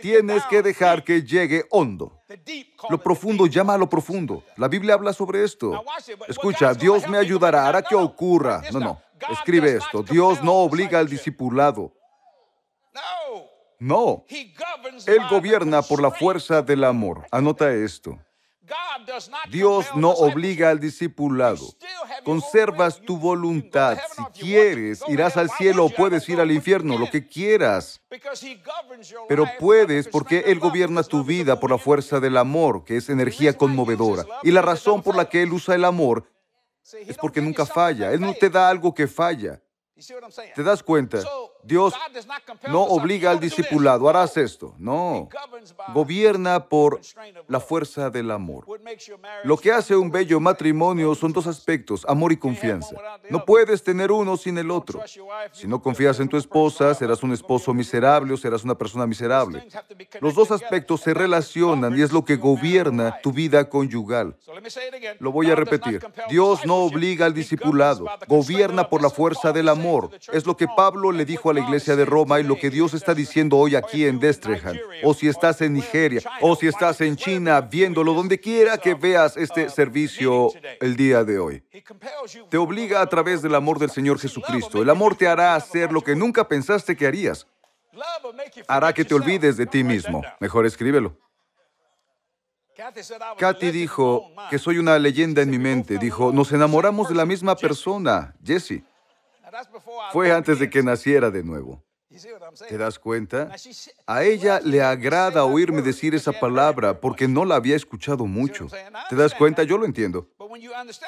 Tienes 0.00 0.44
que 0.46 0.62
dejar 0.62 1.04
que 1.04 1.22
llegue 1.22 1.64
hondo. 1.70 2.20
Lo 2.88 2.98
profundo 2.98 3.46
llama 3.46 3.74
a 3.74 3.78
lo 3.78 3.88
profundo. 3.88 4.42
La 4.56 4.68
Biblia 4.68 4.94
habla 4.94 5.12
sobre 5.12 5.44
esto. 5.44 5.82
Escucha, 6.28 6.74
Dios 6.74 7.08
me 7.08 7.18
ayudará, 7.18 7.66
hará 7.66 7.82
que 7.82 7.94
ocurra. 7.94 8.62
No, 8.72 8.80
no. 8.80 9.02
Escribe 9.30 9.76
esto. 9.76 10.02
Dios 10.02 10.42
no 10.42 10.54
obliga 10.54 10.98
al 10.98 11.08
discipulado. 11.08 11.92
No, 13.80 14.26
Él 15.06 15.20
gobierna 15.30 15.80
por 15.80 16.02
la 16.02 16.10
fuerza 16.10 16.60
del 16.62 16.84
amor. 16.84 17.26
Anota 17.30 17.72
esto. 17.72 18.18
Dios 19.48 19.86
no 19.94 20.10
obliga 20.10 20.70
al 20.70 20.78
discipulado. 20.78 21.66
Conservas 22.22 23.00
tu 23.00 23.16
voluntad. 23.16 23.98
Si 24.14 24.22
quieres, 24.40 25.02
irás 25.08 25.36
al 25.36 25.50
cielo 25.50 25.86
o 25.86 25.90
puedes 25.90 26.28
ir 26.28 26.40
al 26.40 26.52
infierno, 26.52 26.98
lo 26.98 27.10
que 27.10 27.26
quieras. 27.26 28.00
Pero 29.28 29.46
puedes 29.58 30.08
porque 30.08 30.44
Él 30.46 30.60
gobierna 30.60 31.02
tu 31.02 31.24
vida 31.24 31.58
por 31.58 31.70
la 31.70 31.78
fuerza 31.78 32.20
del 32.20 32.36
amor, 32.36 32.84
que 32.84 32.98
es 32.98 33.08
energía 33.08 33.56
conmovedora. 33.56 34.24
Y 34.42 34.50
la 34.50 34.62
razón 34.62 35.02
por 35.02 35.16
la 35.16 35.28
que 35.28 35.42
Él 35.42 35.52
usa 35.52 35.74
el 35.74 35.84
amor 35.84 36.30
es 36.92 37.16
porque 37.16 37.40
nunca 37.40 37.66
falla. 37.66 38.12
Él 38.12 38.20
no 38.20 38.34
te 38.34 38.50
da 38.50 38.68
algo 38.68 38.94
que 38.94 39.08
falla. 39.08 39.60
¿Te 40.54 40.62
das 40.62 40.82
cuenta? 40.82 41.18
Dios 41.62 41.94
no 42.68 42.82
obliga 42.82 43.30
al 43.30 43.40
discipulado, 43.40 44.08
harás 44.08 44.36
esto. 44.36 44.74
No, 44.78 45.28
gobierna 45.92 46.68
por 46.68 47.00
la 47.48 47.60
fuerza 47.60 48.10
del 48.10 48.30
amor. 48.30 48.66
Lo 49.44 49.56
que 49.56 49.72
hace 49.72 49.94
un 49.94 50.10
bello 50.10 50.40
matrimonio 50.40 51.14
son 51.14 51.32
dos 51.32 51.46
aspectos, 51.46 52.04
amor 52.08 52.32
y 52.32 52.36
confianza. 52.36 52.96
No 53.28 53.44
puedes 53.44 53.82
tener 53.82 54.10
uno 54.10 54.36
sin 54.36 54.58
el 54.58 54.70
otro. 54.70 55.02
Si 55.52 55.66
no 55.66 55.82
confías 55.82 56.18
en 56.20 56.28
tu 56.28 56.36
esposa, 56.36 56.94
serás 56.94 57.22
un 57.22 57.32
esposo 57.32 57.74
miserable 57.74 58.34
o 58.34 58.36
serás 58.36 58.64
una 58.64 58.76
persona 58.76 59.06
miserable. 59.06 59.66
Los 60.20 60.34
dos 60.34 60.50
aspectos 60.50 61.00
se 61.02 61.14
relacionan 61.14 61.96
y 61.96 62.02
es 62.02 62.12
lo 62.12 62.24
que 62.24 62.36
gobierna 62.36 63.20
tu 63.22 63.32
vida 63.32 63.68
conyugal. 63.68 64.36
Lo 65.18 65.32
voy 65.32 65.50
a 65.50 65.54
repetir. 65.54 66.04
Dios 66.28 66.64
no 66.64 66.76
obliga 66.76 67.26
al 67.26 67.34
discipulado, 67.34 68.06
gobierna 68.26 68.88
por 68.88 69.02
la 69.02 69.10
fuerza 69.10 69.52
del 69.52 69.68
amor. 69.68 70.10
Es 70.32 70.46
lo 70.46 70.56
que 70.56 70.66
Pablo 70.66 71.12
le 71.12 71.24
dijo 71.24 71.49
a 71.50 71.54
la 71.54 71.60
iglesia 71.60 71.96
de 71.96 72.04
Roma 72.04 72.40
y 72.40 72.42
lo 72.42 72.56
que 72.56 72.70
Dios 72.70 72.94
está 72.94 73.14
diciendo 73.14 73.56
hoy 73.56 73.74
aquí 73.74 74.06
en 74.06 74.18
Destrehan, 74.18 74.78
o 75.02 75.14
si 75.14 75.28
estás 75.28 75.60
en 75.60 75.74
Nigeria, 75.74 76.22
o 76.40 76.56
si 76.56 76.66
estás 76.66 77.00
en 77.00 77.16
China 77.16 77.60
viéndolo, 77.60 78.14
donde 78.14 78.38
quiera 78.38 78.78
que 78.78 78.94
veas 78.94 79.36
este 79.36 79.68
servicio 79.68 80.52
el 80.80 80.96
día 80.96 81.24
de 81.24 81.38
hoy. 81.38 81.62
Te 82.48 82.56
obliga 82.56 83.02
a 83.02 83.06
través 83.06 83.42
del 83.42 83.54
amor 83.54 83.78
del 83.78 83.90
Señor 83.90 84.18
Jesucristo. 84.18 84.82
El 84.82 84.90
amor 84.90 85.14
te 85.14 85.28
hará 85.28 85.54
hacer 85.54 85.92
lo 85.92 86.02
que 86.02 86.16
nunca 86.16 86.46
pensaste 86.48 86.96
que 86.96 87.06
harías. 87.06 87.46
Hará 88.68 88.92
que 88.92 89.04
te 89.04 89.14
olvides 89.14 89.56
de 89.56 89.66
ti 89.66 89.84
mismo. 89.84 90.22
Mejor 90.38 90.66
escríbelo. 90.66 91.16
Katy 93.38 93.70
dijo 93.70 94.32
que 94.48 94.58
soy 94.58 94.78
una 94.78 94.98
leyenda 94.98 95.42
en 95.42 95.50
mi 95.50 95.58
mente. 95.58 95.98
Dijo, 95.98 96.32
nos 96.32 96.52
enamoramos 96.52 97.08
de 97.08 97.14
la 97.14 97.26
misma 97.26 97.56
persona, 97.56 98.34
Jesse. 98.42 98.82
Fue 100.12 100.32
antes 100.32 100.58
de 100.58 100.70
que 100.70 100.82
naciera 100.82 101.30
de 101.30 101.42
nuevo. 101.42 101.82
¿Te 102.68 102.76
das 102.76 102.98
cuenta? 102.98 103.54
A 104.06 104.24
ella 104.24 104.60
le 104.60 104.82
agrada 104.82 105.44
oírme 105.44 105.80
decir 105.80 106.12
esa 106.14 106.32
palabra 106.32 107.00
porque 107.00 107.28
no 107.28 107.44
la 107.44 107.54
había 107.54 107.76
escuchado 107.76 108.26
mucho. 108.26 108.66
¿Te 109.08 109.14
das 109.14 109.32
cuenta? 109.32 109.62
Yo 109.62 109.78
lo 109.78 109.86
entiendo. 109.86 110.28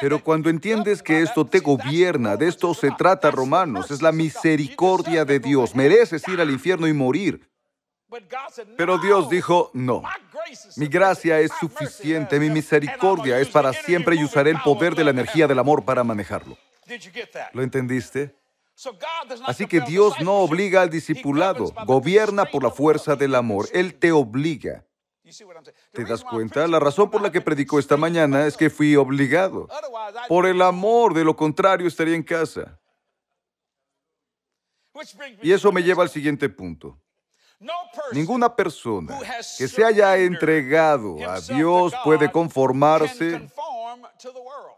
Pero 0.00 0.22
cuando 0.22 0.48
entiendes 0.48 1.02
que 1.02 1.22
esto 1.22 1.44
te 1.44 1.58
gobierna, 1.58 2.36
de 2.36 2.46
esto 2.46 2.72
se 2.72 2.92
trata 2.92 3.32
Romanos, 3.32 3.90
es 3.90 4.00
la 4.00 4.12
misericordia 4.12 5.24
de 5.24 5.40
Dios. 5.40 5.74
Mereces 5.74 6.26
ir 6.28 6.40
al 6.40 6.50
infierno 6.50 6.86
y 6.86 6.92
morir. 6.92 7.50
Pero 8.76 8.98
Dios 8.98 9.28
dijo, 9.28 9.70
no, 9.72 10.02
mi 10.76 10.86
gracia 10.86 11.40
es 11.40 11.50
suficiente, 11.58 12.38
mi 12.38 12.50
misericordia 12.50 13.38
es 13.40 13.48
para 13.48 13.72
siempre 13.72 14.16
y 14.16 14.24
usaré 14.24 14.50
el 14.50 14.60
poder 14.60 14.94
de 14.94 15.02
la 15.02 15.10
energía 15.10 15.48
del 15.48 15.58
amor 15.58 15.84
para 15.84 16.04
manejarlo. 16.04 16.56
¿Lo 17.52 17.62
entendiste? 17.62 18.36
Así 19.46 19.66
que 19.66 19.80
Dios 19.80 20.20
no 20.20 20.38
obliga 20.38 20.82
al 20.82 20.90
discipulado, 20.90 21.72
gobierna 21.86 22.44
por 22.44 22.62
la 22.62 22.70
fuerza 22.70 23.16
del 23.16 23.34
amor. 23.34 23.68
Él 23.72 23.94
te 23.94 24.12
obliga. 24.12 24.84
¿Te 25.92 26.04
das 26.04 26.24
cuenta? 26.24 26.66
La 26.66 26.78
razón 26.78 27.10
por 27.10 27.22
la 27.22 27.30
que 27.30 27.40
predicó 27.40 27.78
esta 27.78 27.96
mañana 27.96 28.46
es 28.46 28.56
que 28.56 28.70
fui 28.70 28.96
obligado. 28.96 29.68
Por 30.28 30.46
el 30.46 30.60
amor, 30.62 31.14
de 31.14 31.24
lo 31.24 31.36
contrario 31.36 31.86
estaría 31.86 32.14
en 32.14 32.22
casa. 32.22 32.78
Y 35.42 35.52
eso 35.52 35.72
me 35.72 35.82
lleva 35.82 36.02
al 36.02 36.10
siguiente 36.10 36.48
punto. 36.48 36.98
Ninguna 38.12 38.54
persona 38.54 39.18
que 39.56 39.68
se 39.68 39.84
haya 39.84 40.16
entregado 40.16 41.16
a 41.30 41.40
Dios 41.40 41.92
puede 42.04 42.30
conformarse 42.30 43.48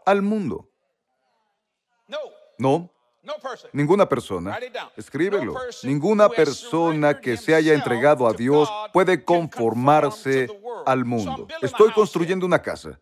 al 0.05 0.21
mundo. 0.21 0.69
No. 2.57 2.91
Ninguna 3.73 4.07
persona, 4.07 4.59
escríbelo, 4.95 5.55
ninguna 5.81 6.29
persona 6.29 7.19
que 7.19 7.37
se 7.37 7.55
haya 7.55 7.73
entregado 7.73 8.27
a 8.27 8.33
Dios 8.33 8.71
puede 8.93 9.23
conformarse 9.23 10.47
al 10.85 11.05
mundo. 11.05 11.47
Estoy 11.61 11.91
construyendo 11.91 12.45
una 12.45 12.61
casa. 12.61 12.99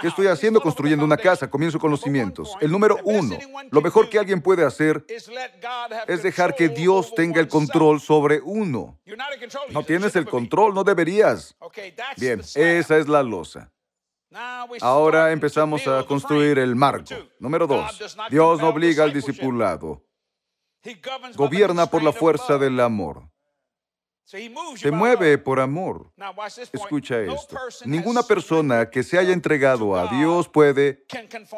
¿Qué 0.00 0.06
estoy 0.06 0.28
haciendo 0.28 0.60
construyendo 0.60 1.04
una 1.04 1.16
casa? 1.16 1.50
Comienzo 1.50 1.80
con 1.80 1.90
los 1.90 2.00
cimientos. 2.00 2.56
El 2.60 2.70
número 2.70 2.96
uno, 3.02 3.36
lo 3.72 3.80
mejor 3.80 4.08
que 4.08 4.20
alguien 4.20 4.40
puede 4.40 4.64
hacer 4.64 5.04
es 6.06 6.22
dejar 6.22 6.54
que 6.54 6.68
Dios 6.68 7.12
tenga 7.12 7.40
el 7.40 7.48
control 7.48 8.00
sobre 8.00 8.40
uno. 8.40 9.00
No 9.70 9.82
tienes 9.84 10.14
el 10.14 10.26
control, 10.26 10.74
no 10.74 10.84
deberías. 10.84 11.56
Bien, 12.16 12.40
esa 12.40 12.98
es 12.98 13.08
la 13.08 13.24
losa. 13.24 13.72
Ahora 14.80 15.32
empezamos 15.32 15.86
a 15.86 16.04
construir 16.04 16.58
el 16.58 16.74
marco. 16.74 17.14
Número 17.38 17.66
dos, 17.66 18.16
Dios 18.30 18.60
no 18.60 18.68
obliga 18.68 19.04
al 19.04 19.12
discipulado. 19.12 20.04
Gobierna 21.34 21.86
por 21.86 22.02
la 22.02 22.12
fuerza 22.12 22.58
del 22.58 22.78
amor. 22.80 23.28
Se 24.24 24.90
mueve 24.90 25.38
por 25.38 25.60
amor. 25.60 26.12
Escucha 26.72 27.20
esto. 27.20 27.56
Ninguna 27.84 28.24
persona 28.24 28.90
que 28.90 29.04
se 29.04 29.18
haya 29.18 29.32
entregado 29.32 29.96
a 29.96 30.08
Dios 30.08 30.48
puede 30.48 31.06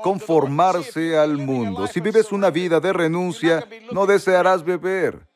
conformarse 0.02 1.18
al 1.18 1.38
mundo. 1.38 1.86
Si 1.86 2.00
vives 2.00 2.30
una 2.30 2.50
vida 2.50 2.78
de 2.78 2.92
renuncia, 2.92 3.66
no 3.90 4.04
desearás 4.04 4.62
beber. 4.62 5.26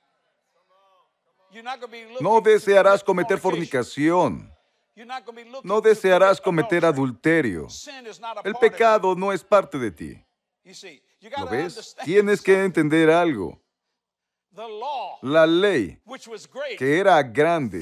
No 2.21 2.43
desearás 2.43 3.03
cometer 3.03 3.39
fornicación. 3.39 4.52
No 5.65 5.81
desearás 5.81 6.41
cometer 6.41 6.85
adulterio. 6.85 7.67
El 8.45 8.55
pecado 8.57 9.15
no 9.15 9.33
es 9.33 9.43
parte 9.43 9.79
de 9.79 9.91
ti. 9.91 10.25
¿Lo 11.39 11.47
ves? 11.47 11.97
Tienes 12.05 12.43
que 12.43 12.65
entender 12.65 13.11
algo. 13.11 13.59
La 15.23 15.47
ley, 15.47 15.99
que 16.77 16.99
era 16.99 17.23
grande, 17.23 17.81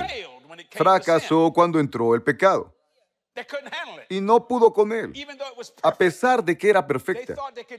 fracasó 0.71 1.53
cuando 1.53 1.81
entró 1.81 2.15
el 2.15 2.23
pecado. 2.23 2.75
Y 4.09 4.21
no 4.21 4.47
pudo 4.47 4.73
con 4.73 4.93
él. 4.93 5.13
A 5.83 5.95
pesar 5.95 6.45
de 6.45 6.57
que 6.57 6.69
era 6.71 6.87
perfecta, 6.87 7.35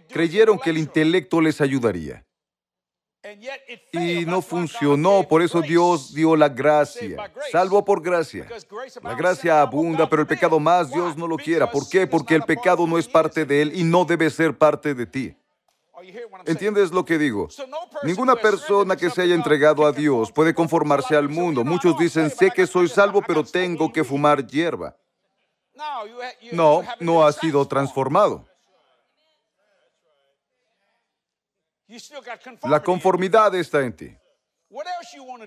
creyeron 0.09 0.57
que 0.59 0.71
el 0.71 0.77
intelecto 0.77 1.39
les 1.39 1.61
ayudaría. 1.61 2.25
Y 3.91 4.25
no 4.25 4.41
funcionó, 4.41 5.27
por 5.27 5.43
eso 5.43 5.61
Dios 5.61 6.13
dio 6.13 6.35
la 6.35 6.49
gracia, 6.49 7.31
salvo 7.51 7.85
por 7.85 8.01
gracia. 8.01 8.47
La 9.03 9.13
gracia 9.13 9.61
abunda, 9.61 10.09
pero 10.09 10.23
el 10.23 10.27
pecado 10.27 10.59
más 10.59 10.89
Dios 10.89 11.15
no 11.15 11.27
lo 11.27 11.37
quiera. 11.37 11.69
¿Por 11.69 11.87
qué? 11.87 12.07
Porque 12.07 12.33
el 12.33 12.43
pecado 12.43 12.87
no 12.87 12.97
es 12.97 13.07
parte 13.07 13.45
de 13.45 13.61
Él 13.61 13.71
y 13.75 13.83
no 13.83 14.05
debe 14.05 14.29
ser 14.31 14.57
parte 14.57 14.95
de 14.95 15.05
ti. 15.05 15.35
¿Entiendes 16.45 16.91
lo 16.91 17.05
que 17.05 17.19
digo? 17.19 17.47
Ninguna 18.01 18.35
persona 18.35 18.95
que 18.95 19.11
se 19.11 19.21
haya 19.21 19.35
entregado 19.35 19.85
a 19.85 19.91
Dios 19.91 20.31
puede 20.31 20.55
conformarse 20.55 21.15
al 21.15 21.29
mundo. 21.29 21.63
Muchos 21.63 21.97
dicen, 21.99 22.31
sé 22.31 22.49
que 22.49 22.65
soy 22.65 22.89
salvo, 22.89 23.21
pero 23.21 23.43
tengo 23.43 23.93
que 23.93 24.03
fumar 24.03 24.47
hierba. 24.47 24.97
No, 26.51 26.81
no 26.99 27.23
ha 27.23 27.31
sido 27.31 27.67
transformado. 27.67 28.47
La 32.63 32.81
conformidad 32.81 33.53
está 33.55 33.81
en 33.81 33.95
ti. 33.95 34.17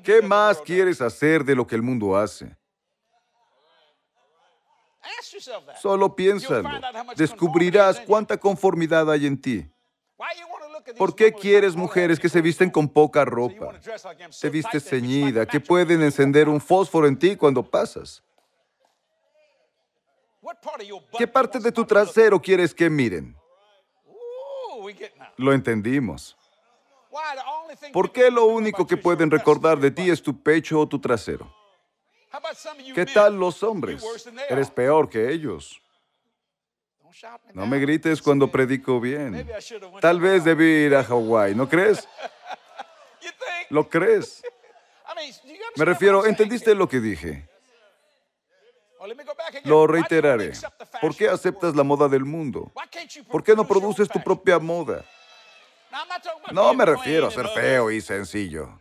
¿Qué 0.02 0.20
más 0.20 0.61
quieres 0.61 1.00
hacer 1.00 1.44
de 1.44 1.54
lo 1.54 1.66
que 1.66 1.74
el 1.74 1.83
mundo 1.83 2.16
hace? 2.16 2.57
Solo 5.80 6.14
piénsalo. 6.14 6.68
Descubrirás 7.16 8.00
cuánta 8.00 8.37
conformidad 8.37 9.11
hay 9.11 9.26
en 9.26 9.40
ti. 9.40 9.70
¿Por 10.98 11.14
qué 11.14 11.33
quieres 11.33 11.74
mujeres 11.74 12.20
que 12.20 12.28
se 12.28 12.40
visten 12.40 12.70
con 12.70 12.88
poca 12.88 13.24
ropa? 13.24 13.78
Te 14.40 14.50
vistes 14.50 14.85
ceñida, 14.85 15.46
que 15.46 15.61
pueden 15.61 16.02
encender 16.02 16.48
un 16.48 16.61
fósforo 16.61 17.07
en 17.07 17.18
ti 17.18 17.37
cuando 17.37 17.62
pasas. 17.62 18.22
¿Qué 21.16 21.26
parte 21.26 21.59
de 21.59 21.72
tu 21.72 21.85
trasero 21.87 22.40
quieres 22.40 22.74
que 22.74 22.90
miren? 22.90 23.35
Lo 25.37 25.53
entendimos. 25.53 26.37
¿Por 27.92 28.12
qué 28.12 28.31
lo 28.31 28.47
único 28.47 28.87
que 28.87 28.97
pueden 28.97 29.31
recordar 29.31 29.79
de 29.79 29.90
ti 29.90 30.11
es 30.11 30.23
tu 30.23 30.42
pecho 30.42 30.81
o 30.81 30.88
tu 30.88 30.99
trasero? 30.99 31.53
¿Qué 32.94 33.07
tal 33.07 33.38
los 33.38 33.62
hombres? 33.62 34.05
Eres 34.49 34.70
peor 34.70 35.09
que 35.09 35.31
ellos. 35.31 35.81
No 37.53 37.66
me 37.66 37.79
grites 37.79 38.20
cuando 38.20 38.51
predico 38.51 39.01
bien. 39.01 39.49
Tal 40.01 40.20
vez 40.20 40.44
debí 40.44 40.87
ir 40.87 40.97
a 40.97 41.05
Hawái, 41.05 41.55
¿no 41.55 41.68
crees? 41.68 42.09
¿Lo 43.70 43.88
crees? 43.88 44.42
Me 45.77 45.85
refiero, 45.85 46.27
¿entendiste 46.27 46.75
lo 46.75 46.88
que 46.88 47.01
dije? 47.01 47.49
Lo 49.64 49.87
reiteraré. 49.87 50.53
¿Por 51.01 51.16
qué 51.16 51.29
aceptas 51.29 51.75
la 51.77 51.83
moda 51.83 52.09
del 52.09 52.25
mundo? 52.25 52.73
¿Por 53.31 53.42
qué 53.42 53.55
no 53.55 53.66
produces 53.66 54.09
tu 54.09 54.23
propia 54.23 54.59
moda? 54.59 55.05
No 56.52 56.74
me 56.74 56.85
refiero 56.85 57.28
a 57.28 57.30
ser 57.30 57.48
feo 57.48 57.90
y 57.90 58.00
sencillo. 58.00 58.78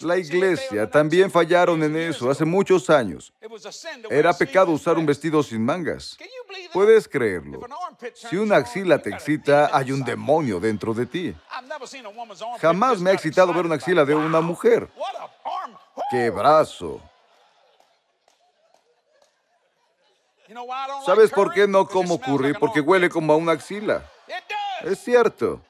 La 0.00 0.18
iglesia 0.18 0.90
también 0.90 1.30
fallaron 1.30 1.82
en 1.82 1.96
eso 1.96 2.30
hace 2.30 2.44
muchos 2.44 2.90
años. 2.90 3.32
Era 4.10 4.32
pecado 4.34 4.72
usar 4.72 4.98
un 4.98 5.06
vestido 5.06 5.42
sin 5.42 5.64
mangas. 5.64 6.18
Puedes 6.72 7.08
creerlo. 7.08 7.60
Si 8.14 8.36
una 8.36 8.56
axila 8.56 8.98
te 8.98 9.10
excita, 9.10 9.70
hay 9.72 9.92
un 9.92 10.04
demonio 10.04 10.60
dentro 10.60 10.92
de 10.92 11.06
ti. 11.06 11.34
Jamás 12.60 13.00
me 13.00 13.10
ha 13.10 13.14
excitado 13.14 13.54
ver 13.54 13.64
una 13.64 13.76
axila 13.76 14.04
de 14.04 14.14
una 14.14 14.40
mujer. 14.40 14.88
¡Qué 16.10 16.30
brazo! 16.30 17.00
¿Sabes 21.04 21.30
por 21.30 21.52
qué 21.52 21.66
no 21.66 21.88
como 21.88 22.20
curry? 22.20 22.54
Porque 22.54 22.80
huele 22.80 23.08
como 23.08 23.32
a 23.32 23.36
una 23.36 23.52
axila. 23.52 24.04
Es 24.82 24.98
cierto. 25.02 25.62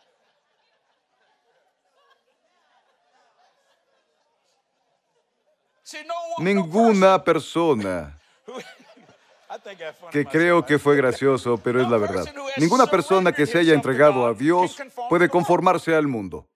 Ninguna 6.39 7.23
persona 7.23 8.19
que 10.11 10.25
creo 10.25 10.65
que 10.65 10.79
fue 10.79 10.97
gracioso, 10.97 11.59
pero 11.59 11.81
es 11.81 11.89
la 11.89 11.99
verdad. 11.99 12.25
Ninguna 12.57 12.87
persona 12.87 13.33
que 13.33 13.47
se 13.47 13.59
haya 13.59 13.75
entregado 13.75 14.27
a 14.27 14.35
Dios 14.35 14.77
puede 15.09 15.29
conformarse 15.29 15.95
al 15.95 16.07
mundo. 16.07 16.49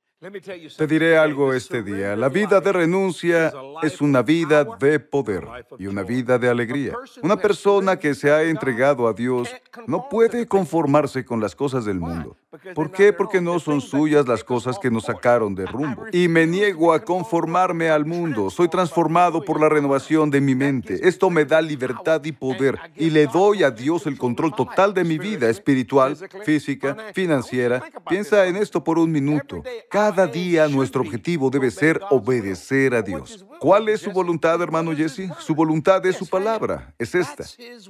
Te 0.77 0.87
diré 0.87 1.17
algo 1.17 1.55
este 1.55 1.83
día. 1.83 2.15
La 2.15 2.29
vida 2.29 2.61
de 2.61 2.73
renuncia 2.73 3.55
es 3.83 4.03
una 4.03 4.21
vida 4.21 4.65
de 4.65 5.01
poder 5.01 5.47
y 5.79 5.87
una 5.87 6.03
vida 6.03 6.39
de 6.39 6.51
alegría. 6.51 6.93
Una 7.23 7.37
persona 7.37 7.99
que 7.99 8.15
se 8.15 8.31
ha 8.31 8.43
entregado 8.43 9.09
a 9.09 9.15
Dios 9.15 9.49
no 9.87 10.11
puede 10.11 10.47
conformarse 10.47 11.25
con 11.25 11.41
las 11.41 11.57
cosas 11.57 11.87
del 11.87 12.01
mundo. 12.01 12.37
¿Por 12.75 12.91
qué? 12.91 13.13
Porque 13.13 13.41
no 13.41 13.61
son 13.61 13.81
suyas 13.81 14.27
las 14.27 14.43
cosas 14.43 14.77
que 14.81 14.91
nos 14.91 15.05
sacaron 15.05 15.55
de 15.55 15.67
rumbo. 15.67 16.07
Y 16.11 16.27
me 16.27 16.49
niego 16.49 16.93
a 16.93 17.05
conformarme 17.05 17.91
al 17.91 18.05
mundo. 18.05 18.51
Soy 18.51 18.69
transformado 18.69 19.45
por 19.45 19.61
la 19.61 19.69
renovación 19.69 20.31
de 20.31 20.41
mi 20.41 20.57
mente. 20.57 20.99
Esto 21.07 21.31
me 21.31 21.45
da 21.45 21.63
libertad 21.63 22.25
y 22.25 22.33
poder. 22.33 22.77
Y 22.97 23.11
le 23.11 23.29
doy 23.29 23.63
a 23.63 23.71
Dios 23.71 24.05
el 24.07 24.19
control 24.19 24.53
total 24.57 24.93
de 24.95 25.05
mi 25.05 25.17
vida 25.17 25.49
espiritual, 25.49 26.17
física, 26.45 26.97
financiera. 27.15 27.85
Piensa 28.09 28.45
en 28.47 28.57
esto 28.57 28.83
por 28.83 28.99
un 28.99 29.13
minuto. 29.13 29.63
Cada 29.89 30.27
día 30.27 30.67
nuestro 30.67 31.03
objetivo 31.03 31.51
debe 31.51 31.71
ser 31.71 32.01
obedecer 32.11 32.95
a 32.95 33.03
Dios. 33.03 33.47
¿Cuál 33.61 33.91
es 33.91 34.01
su 34.01 34.11
voluntad, 34.11 34.61
hermano 34.61 34.97
Jesse? 34.97 35.31
Su 35.39 35.55
voluntad 35.55 36.05
es 36.05 36.17
su 36.17 36.27
palabra. 36.27 36.95
Es 36.99 37.15
esta. 37.15 37.45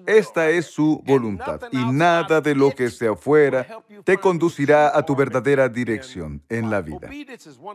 Esta 0.04 0.50
es 0.50 0.66
su 0.66 1.02
voluntad. 1.06 1.60
Y 1.72 1.78
nada 1.78 2.42
de 2.42 2.54
lo 2.54 2.72
que 2.72 2.86
esté 2.86 3.08
afuera 3.08 3.66
te 4.04 4.18
conducirá 4.50 4.96
a 4.96 5.02
tu 5.04 5.14
verdadera 5.14 5.68
dirección 5.68 6.42
en 6.48 6.70
la 6.70 6.80
vida. 6.80 7.08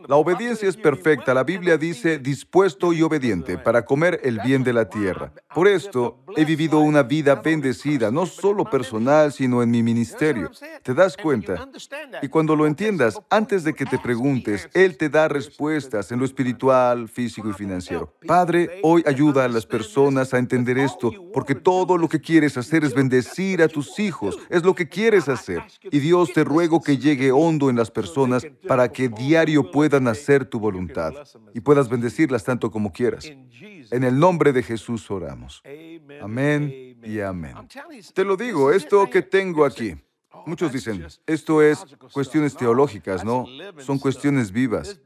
La 0.08 0.18
obediencia 0.18 0.68
es 0.68 0.76
perfecta. 0.76 1.34
La 1.34 1.44
Biblia 1.44 1.78
dice 1.78 2.20
dispuesto 2.20 2.92
y 2.92 3.02
obediente 3.02 3.58
para 3.58 3.86
comer 3.86 4.20
el 4.24 4.40
bien 4.40 4.64
de 4.64 4.74
la 4.74 4.90
tierra. 4.90 5.32
Por 5.54 5.70
esto 5.70 6.26
he 6.36 6.44
vivido 6.44 6.80
una 6.80 7.04
vida 7.04 7.36
bendecida, 7.36 8.12
no 8.12 8.26
solo 8.26 8.66
personal, 8.66 9.32
sino 9.32 9.64
en 9.64 9.72
mi 9.72 9.82
ministerio. 9.84 10.52
¿Te 10.84 10.94
das 10.94 11.16
cuenta? 11.16 11.70
Y 12.22 12.28
cuando 12.28 12.56
lo 12.58 12.68
entiendas, 12.68 13.18
antes 13.30 13.64
de 13.64 13.74
que 13.74 13.86
te 13.86 13.98
preguntes, 13.98 14.68
Él 14.74 14.98
te 14.98 15.08
da 15.08 15.30
respuestas 15.30 16.12
en 16.12 16.20
lo 16.20 16.26
espiritual, 16.26 17.08
físico 17.08 17.50
y 17.50 17.54
financiero. 17.54 18.14
Padre, 18.28 18.80
hoy 18.84 19.02
ayuda 19.08 19.46
a 19.46 19.48
las 19.48 19.66
personas 19.66 20.34
a 20.34 20.40
entender 20.40 20.78
esto, 20.78 21.12
porque 21.34 21.56
todo 21.56 21.98
lo 21.98 22.10
que 22.10 22.20
quieres 22.20 22.58
hacer 22.58 22.84
es 22.84 22.94
bendecir 22.94 23.62
a 23.62 23.70
tus 23.70 23.98
hijos, 23.98 24.38
es 24.50 24.64
lo 24.64 24.76
que 24.76 24.90
quieres 24.90 25.30
hacer. 25.30 25.64
Y 25.84 26.00
Dios 26.00 26.34
te 26.34 26.44
que 26.82 26.98
llegue 26.98 27.32
hondo 27.32 27.70
en 27.70 27.76
las 27.76 27.92
personas 27.92 28.46
para 28.68 28.92
que 28.92 29.10
diario 29.10 29.72
puedan 29.72 30.08
hacer 30.08 30.46
tu 30.46 30.60
voluntad 30.60 31.14
y 31.54 31.60
puedas 31.60 31.90
bendecirlas 31.90 32.44
tanto 32.44 32.72
como 32.72 32.92
quieras. 32.92 33.26
En 33.92 34.04
el 34.04 34.20
nombre 34.20 34.52
de 34.52 34.64
Jesús 34.64 35.10
oramos. 35.10 35.62
Amén 36.22 36.98
y 37.04 37.20
amén. 37.20 37.56
Te 38.14 38.24
lo 38.24 38.36
digo, 38.36 38.72
esto 38.72 39.10
que 39.10 39.22
tengo 39.22 39.66
aquí. 39.66 39.96
Muchos 40.46 40.72
dicen, 40.72 41.06
esto 41.26 41.62
es 41.62 41.84
cuestiones 42.12 42.56
teológicas, 42.56 43.24
¿no? 43.24 43.46
Son 43.80 43.98
cuestiones 43.98 44.52
vivas. 44.52 45.00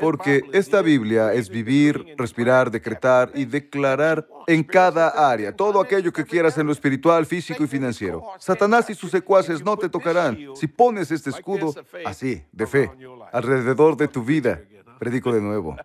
Porque 0.00 0.42
esta 0.52 0.82
Biblia 0.82 1.32
es 1.32 1.48
vivir, 1.48 2.14
respirar, 2.16 2.70
decretar 2.70 3.30
y 3.34 3.44
declarar 3.44 4.26
en 4.46 4.62
cada 4.62 5.30
área, 5.30 5.54
todo 5.54 5.80
aquello 5.80 6.12
que 6.12 6.24
quieras 6.24 6.56
en 6.58 6.66
lo 6.66 6.72
espiritual, 6.72 7.26
físico 7.26 7.64
y 7.64 7.66
financiero. 7.66 8.22
Satanás 8.38 8.88
y 8.90 8.94
sus 8.94 9.10
secuaces 9.10 9.64
no 9.64 9.76
te 9.76 9.88
tocarán 9.88 10.38
si 10.54 10.66
pones 10.66 11.10
este 11.10 11.30
escudo 11.30 11.74
así, 12.04 12.42
de 12.52 12.66
fe, 12.66 12.90
alrededor 13.32 13.96
de 13.96 14.08
tu 14.08 14.22
vida. 14.24 14.60
Predico 14.98 15.32
de 15.32 15.40
nuevo. 15.40 15.76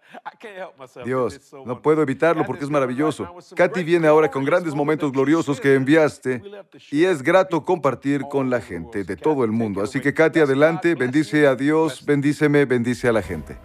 Dios, 1.05 1.53
no 1.65 1.81
puedo 1.81 2.01
evitarlo 2.01 2.45
porque 2.45 2.63
es 2.63 2.69
maravilloso. 2.69 3.27
Katy 3.55 3.83
viene 3.83 4.07
ahora 4.07 4.31
con 4.31 4.45
grandes 4.45 4.73
momentos 4.73 5.11
gloriosos 5.11 5.59
que 5.59 5.75
enviaste 5.75 6.41
y 6.91 7.03
es 7.03 7.21
grato 7.21 7.63
compartir 7.65 8.21
con 8.29 8.49
la 8.49 8.61
gente 8.61 9.03
de 9.03 9.17
todo 9.17 9.43
el 9.43 9.51
mundo. 9.51 9.81
Así 9.81 9.99
que 9.99 10.13
Katy, 10.13 10.39
adelante, 10.39 10.95
bendice 10.95 11.45
a 11.45 11.55
Dios, 11.55 12.05
bendíceme, 12.05 12.65
bendice 12.65 13.09
a 13.09 13.11
la 13.11 13.21
gente. 13.21 13.57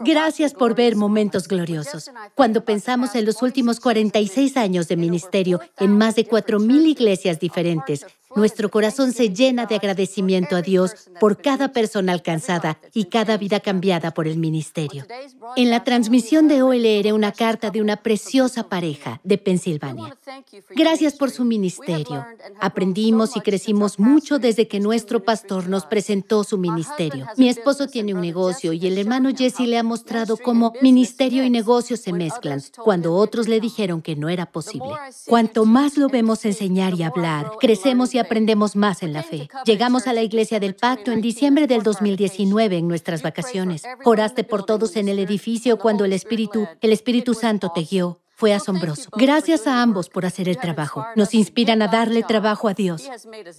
Gracias 0.00 0.54
por 0.54 0.74
ver 0.74 0.96
momentos 0.96 1.48
gloriosos. 1.48 2.10
Cuando 2.34 2.64
pensamos 2.64 3.14
en 3.14 3.24
los 3.24 3.42
últimos 3.42 3.80
46 3.80 4.56
años 4.56 4.88
de 4.88 4.96
ministerio 4.96 5.60
en 5.78 5.96
más 5.96 6.16
de 6.16 6.26
4.000 6.26 6.86
iglesias 6.86 7.38
diferentes, 7.40 8.06
nuestro 8.34 8.70
corazón 8.70 9.12
se 9.12 9.32
llena 9.32 9.66
de 9.66 9.76
agradecimiento 9.76 10.56
a 10.56 10.62
Dios 10.62 10.92
por 11.20 11.40
cada 11.40 11.72
persona 11.72 12.12
alcanzada 12.12 12.78
y 12.92 13.04
cada 13.04 13.36
vida 13.36 13.60
cambiada 13.60 14.12
por 14.12 14.26
el 14.26 14.36
ministerio. 14.36 15.06
En 15.56 15.70
la 15.70 15.84
transmisión 15.84 16.48
de 16.48 16.62
hoy 16.62 16.80
leeré 16.80 17.12
una 17.12 17.32
carta 17.32 17.70
de 17.70 17.80
una 17.80 17.96
preciosa 17.96 18.68
pareja 18.68 19.20
de 19.24 19.38
Pensilvania. 19.38 20.16
Gracias 20.70 21.14
por 21.14 21.30
su 21.30 21.44
ministerio. 21.44 22.26
Aprendimos 22.60 23.36
y 23.36 23.40
crecimos 23.40 23.98
mucho 23.98 24.38
desde 24.38 24.68
que 24.68 24.80
nuestro 24.80 25.24
pastor 25.24 25.68
nos 25.68 25.86
presentó 25.86 26.44
su 26.44 26.58
ministerio. 26.58 27.26
Mi 27.36 27.48
esposo 27.48 27.86
tiene 27.86 28.12
un 28.12 28.20
negocio 28.20 28.72
y 28.72 28.86
el 28.86 28.98
hermano 28.98 29.30
Jesse 29.34 29.60
le 29.60 29.78
ha 29.78 29.82
mostrado 29.82 30.36
cómo 30.36 30.72
ministerio 30.82 31.44
y 31.44 31.50
negocio 31.50 31.96
se 31.96 32.12
mezclan 32.12 32.62
cuando 32.84 33.14
otros 33.14 33.48
le 33.48 33.60
dijeron 33.60 34.02
que 34.02 34.16
no 34.16 34.28
era 34.28 34.46
posible. 34.46 34.90
Cuanto 35.26 35.64
más 35.64 35.96
lo 35.96 36.08
vemos 36.08 36.44
enseñar 36.44 36.94
y 36.94 37.02
hablar, 37.02 37.52
crecemos 37.60 38.14
y 38.14 38.18
aprendemos 38.18 38.25
más 38.74 39.02
en 39.02 39.12
la 39.12 39.22
fe. 39.22 39.48
Llegamos 39.64 40.06
a 40.06 40.12
la 40.12 40.22
iglesia 40.22 40.60
del 40.60 40.74
pacto 40.74 41.12
en 41.12 41.20
diciembre 41.20 41.66
del 41.66 41.82
2019 41.82 42.78
en 42.78 42.88
nuestras 42.88 43.22
vacaciones. 43.22 43.82
Oraste 44.04 44.44
por 44.44 44.64
todos 44.64 44.96
en 44.96 45.08
el 45.08 45.18
edificio 45.18 45.78
cuando 45.78 46.04
el 46.04 46.12
Espíritu, 46.12 46.66
el 46.80 46.92
Espíritu 46.92 47.34
Santo 47.34 47.72
te 47.74 47.82
guió. 47.82 48.20
Fue 48.38 48.52
asombroso. 48.52 49.08
Gracias 49.16 49.66
a 49.66 49.80
ambos 49.80 50.10
por 50.10 50.26
hacer 50.26 50.46
el 50.50 50.58
trabajo. 50.58 51.06
Nos 51.16 51.32
inspiran 51.32 51.80
a 51.80 51.88
darle 51.88 52.22
trabajo 52.22 52.68
a 52.68 52.74
Dios. 52.74 53.08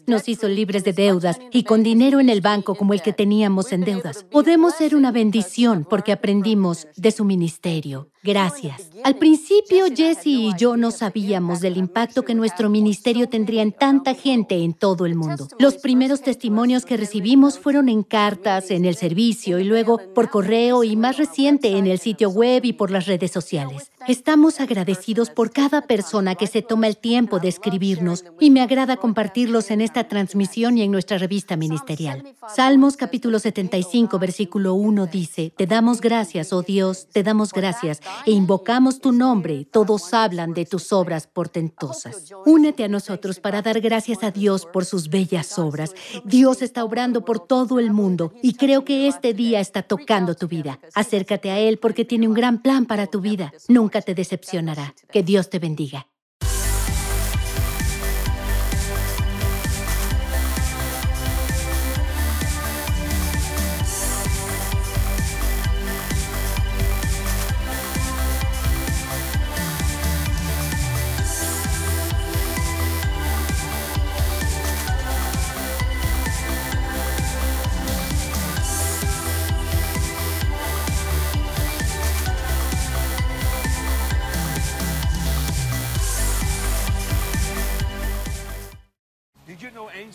Nos 0.05 0.29
hizo 0.29 0.47
libres 0.47 0.83
de 0.83 0.93
deudas 0.93 1.39
y 1.51 1.63
con 1.63 1.81
dinero 1.81 2.19
en 2.19 2.29
el 2.29 2.41
banco 2.41 2.75
como 2.75 2.93
el 2.93 3.01
que 3.01 3.11
teníamos 3.11 3.71
en 3.71 3.81
deudas. 3.81 4.23
Podemos 4.25 4.75
ser 4.75 4.95
una 4.95 5.11
bendición 5.11 5.83
porque 5.89 6.11
aprendimos 6.11 6.87
de 6.95 7.09
su 7.09 7.25
ministerio. 7.25 8.11
Gracias. 8.27 8.89
Al 9.05 9.15
principio, 9.15 9.85
Jesse 9.95 10.27
y 10.27 10.51
yo 10.57 10.75
no 10.75 10.91
sabíamos 10.91 11.61
del 11.61 11.77
impacto 11.77 12.23
que 12.23 12.35
nuestro 12.35 12.69
ministerio 12.69 13.29
tendría 13.29 13.61
en 13.61 13.71
tanta 13.71 14.15
gente 14.15 14.55
en 14.65 14.73
todo 14.73 15.05
el 15.05 15.15
mundo. 15.15 15.47
Los 15.59 15.75
primeros 15.75 16.21
testimonios 16.21 16.83
que 16.83 16.97
recibimos 16.97 17.57
fueron 17.57 17.87
en 17.87 18.03
cartas, 18.03 18.69
en 18.69 18.83
el 18.83 18.97
servicio 18.97 19.59
y 19.59 19.63
luego 19.63 20.01
por 20.13 20.29
correo 20.29 20.83
y 20.83 20.97
más 20.97 21.15
reciente 21.15 21.77
en 21.77 21.87
el 21.87 21.99
sitio 21.99 22.29
web 22.29 22.65
y 22.65 22.73
por 22.73 22.91
las 22.91 23.05
redes 23.05 23.31
sociales. 23.31 23.93
Estamos 24.09 24.59
agradecidos 24.59 25.29
por 25.29 25.51
cada 25.51 25.83
persona 25.83 26.35
que 26.35 26.47
se 26.47 26.61
toma 26.61 26.87
el 26.87 26.97
tiempo 26.97 27.39
de 27.39 27.47
escribirnos 27.47 28.25
y 28.41 28.49
me 28.49 28.59
agrada 28.59 28.97
compartirlos 28.97 29.71
en 29.71 29.79
esta 29.79 30.09
transmisión 30.09 30.77
y 30.77 30.81
en 30.81 30.91
nuestra 30.91 31.17
revista 31.17 31.55
ministerial. 31.55 32.35
Salmos 32.53 32.97
capítulo 32.97 33.39
75, 33.39 34.19
versículo 34.19 34.73
1 34.73 35.05
dice, 35.05 35.53
Te 35.55 35.65
damos 35.65 36.01
gracias, 36.01 36.51
oh 36.51 36.61
Dios, 36.61 37.07
te 37.13 37.23
damos 37.23 37.53
gracias 37.53 38.01
e 38.25 38.31
invocamos 38.31 38.99
tu 38.99 39.11
nombre, 39.11 39.65
todos 39.65 40.13
hablan 40.13 40.53
de 40.53 40.65
tus 40.65 40.91
obras 40.91 41.27
portentosas. 41.27 42.31
Únete 42.45 42.83
a 42.83 42.87
nosotros 42.87 43.39
para 43.39 43.61
dar 43.61 43.79
gracias 43.81 44.23
a 44.23 44.31
Dios 44.31 44.65
por 44.65 44.85
sus 44.85 45.09
bellas 45.09 45.57
obras. 45.59 45.93
Dios 46.25 46.61
está 46.61 46.83
obrando 46.83 47.23
por 47.23 47.39
todo 47.39 47.79
el 47.79 47.91
mundo 47.91 48.33
y 48.41 48.53
creo 48.53 48.83
que 48.83 49.07
este 49.07 49.33
día 49.33 49.59
está 49.59 49.83
tocando 49.83 50.35
tu 50.35 50.47
vida. 50.47 50.79
Acércate 50.95 51.51
a 51.51 51.59
Él 51.59 51.77
porque 51.77 52.05
tiene 52.05 52.27
un 52.27 52.33
gran 52.33 52.61
plan 52.61 52.85
para 52.85 53.07
tu 53.07 53.21
vida. 53.21 53.53
Nunca 53.67 54.01
te 54.01 54.15
decepcionará. 54.15 54.95
Que 55.11 55.23
Dios 55.23 55.49
te 55.49 55.59
bendiga. 55.59 56.07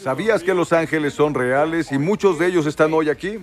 ¿Sabías 0.02 0.42
que 0.42 0.52
los 0.52 0.72
ángeles 0.72 1.14
son 1.14 1.32
reales 1.32 1.92
y 1.92 1.98
muchos 1.98 2.38
de 2.38 2.46
ellos 2.46 2.66
están 2.66 2.92
hoy 2.92 3.08
aquí? 3.08 3.38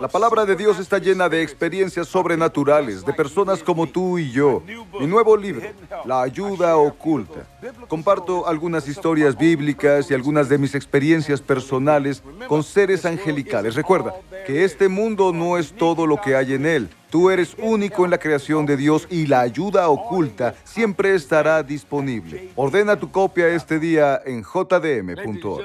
La 0.00 0.08
palabra 0.08 0.44
de 0.44 0.56
Dios 0.56 0.78
está 0.78 0.98
llena 0.98 1.28
de 1.28 1.42
experiencias 1.42 2.08
sobrenaturales, 2.08 3.04
de 3.04 3.12
personas 3.12 3.62
como 3.62 3.86
tú 3.86 4.18
y 4.18 4.32
yo. 4.32 4.62
Mi 4.98 5.06
nuevo 5.06 5.36
libro, 5.36 5.68
La 6.04 6.22
ayuda 6.22 6.76
oculta. 6.76 7.46
Comparto 7.86 8.46
algunas 8.46 8.88
historias 8.88 9.36
bíblicas 9.36 10.10
y 10.10 10.14
algunas 10.14 10.48
de 10.48 10.58
mis 10.58 10.74
experiencias 10.74 11.40
personales 11.40 12.22
con 12.48 12.64
seres 12.64 13.04
angelicales. 13.04 13.74
Recuerda 13.74 14.14
que 14.46 14.64
este 14.64 14.88
mundo 14.88 15.32
no 15.32 15.58
es 15.58 15.72
todo 15.72 16.06
lo 16.06 16.20
que 16.20 16.34
hay 16.34 16.54
en 16.54 16.66
él. 16.66 16.90
Tú 17.10 17.28
eres 17.28 17.56
único 17.58 18.04
en 18.04 18.12
la 18.12 18.18
creación 18.18 18.66
de 18.66 18.76
Dios 18.76 19.08
y 19.10 19.26
la 19.26 19.40
ayuda 19.40 19.88
oculta 19.88 20.54
siempre 20.62 21.14
estará 21.14 21.62
disponible. 21.62 22.50
Ordena 22.54 22.96
tu 22.98 23.10
copia 23.10 23.48
este 23.48 23.80
día 23.80 24.20
en 24.24 24.44
jdm.org. 24.44 25.64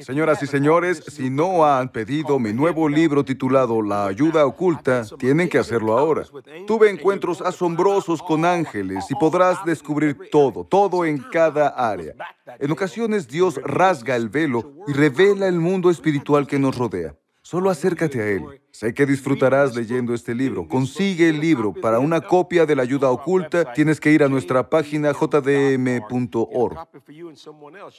Señoras 0.00 0.42
y 0.42 0.46
señores, 0.46 1.04
si 1.06 1.28
no 1.28 1.66
han 1.66 1.90
pedido 1.90 2.38
mi 2.38 2.54
nuevo 2.54 2.88
libro 2.88 3.24
titulado 3.24 3.82
La 3.82 4.06
ayuda 4.06 4.46
oculta, 4.46 5.04
tienen 5.18 5.50
que 5.50 5.58
hacerlo 5.58 5.98
ahora. 5.98 6.24
Tuve 6.66 6.88
encuentros 6.88 7.42
asombrosos 7.42 8.22
con 8.22 8.46
ángeles 8.46 9.04
y 9.10 9.14
podrás 9.14 9.62
descubrir 9.66 10.16
todo, 10.30 10.64
todo 10.64 11.04
en 11.04 11.18
cada 11.18 11.68
área. 11.68 12.14
En 12.58 12.70
ocasiones 12.70 13.28
Dios 13.28 13.60
rasga 13.62 14.16
el 14.16 14.30
velo 14.30 14.72
y 14.88 14.94
revela 14.94 15.46
el 15.46 15.60
mundo 15.60 15.90
espiritual 15.90 16.46
que 16.46 16.58
nos 16.58 16.78
rodea. 16.78 17.14
Solo 17.42 17.68
acércate 17.68 18.22
a 18.22 18.26
Él. 18.28 18.44
Sé 18.80 18.94
que 18.94 19.04
disfrutarás 19.04 19.76
leyendo 19.76 20.14
este 20.14 20.34
libro. 20.34 20.66
Consigue 20.66 21.28
el 21.28 21.38
libro. 21.38 21.74
Para 21.74 21.98
una 21.98 22.22
copia 22.22 22.64
de 22.64 22.74
la 22.74 22.80
ayuda 22.80 23.10
oculta, 23.10 23.74
tienes 23.74 24.00
que 24.00 24.10
ir 24.10 24.22
a 24.22 24.28
nuestra 24.30 24.70
página 24.70 25.12
jdm.org. 25.12 26.78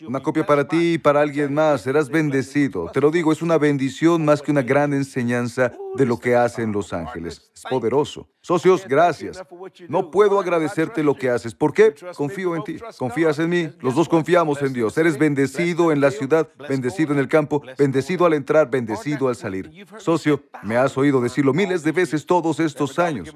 Una 0.08 0.24
copia 0.24 0.44
para 0.44 0.68
ti 0.68 0.94
y 0.94 0.98
para 0.98 1.22
alguien 1.22 1.54
más. 1.54 1.82
Serás 1.82 2.10
bendecido. 2.10 2.90
Te 2.92 3.00
lo 3.00 3.12
digo, 3.12 3.32
es 3.32 3.44
una 3.44 3.60
bendición 3.60 4.26
más 4.26 4.42
que 4.42 4.50
una 4.50 4.64
gran 4.64 4.96
enseñanza 4.96 5.72
de 5.94 6.06
lo 6.08 6.18
que 6.18 6.36
hacen 6.36 6.72
los 6.72 6.94
ángeles. 6.94 7.52
Es 7.54 7.64
poderoso. 7.70 8.28
Socios, 8.42 8.88
gracias. 8.88 9.44
No 9.88 10.10
puedo 10.10 10.40
agradecerte 10.40 11.04
lo 11.04 11.16
que 11.16 11.30
haces. 11.30 11.54
¿Por 11.54 11.74
qué? 11.74 11.94
Confío 12.16 12.56
en 12.56 12.64
ti. 12.64 12.78
Confías 12.98 13.38
en 13.38 13.50
mí. 13.50 13.70
Los 13.82 13.94
dos 13.94 14.10
confiamos 14.10 14.62
en 14.64 14.74
Dios. 14.74 14.98
Eres 14.98 15.20
bendecido 15.20 15.92
en 15.92 16.02
la 16.02 16.10
ciudad, 16.10 16.48
bendecido 16.68 17.14
en 17.14 17.20
el 17.20 17.28
campo, 17.28 17.62
bendecido 17.78 18.26
al 18.26 18.34
entrar, 18.34 18.70
bendecido 18.70 19.28
al 19.28 19.36
salir. 19.36 19.86
Socio, 19.98 20.44
me 20.64 20.71
has 20.78 20.98
oído 20.98 21.22
decirlo 21.22 21.54
miles 21.54 21.84
de 21.84 21.92
veces 21.92 22.26
todos 22.26 22.60
estos 22.60 23.00
años. 23.00 23.34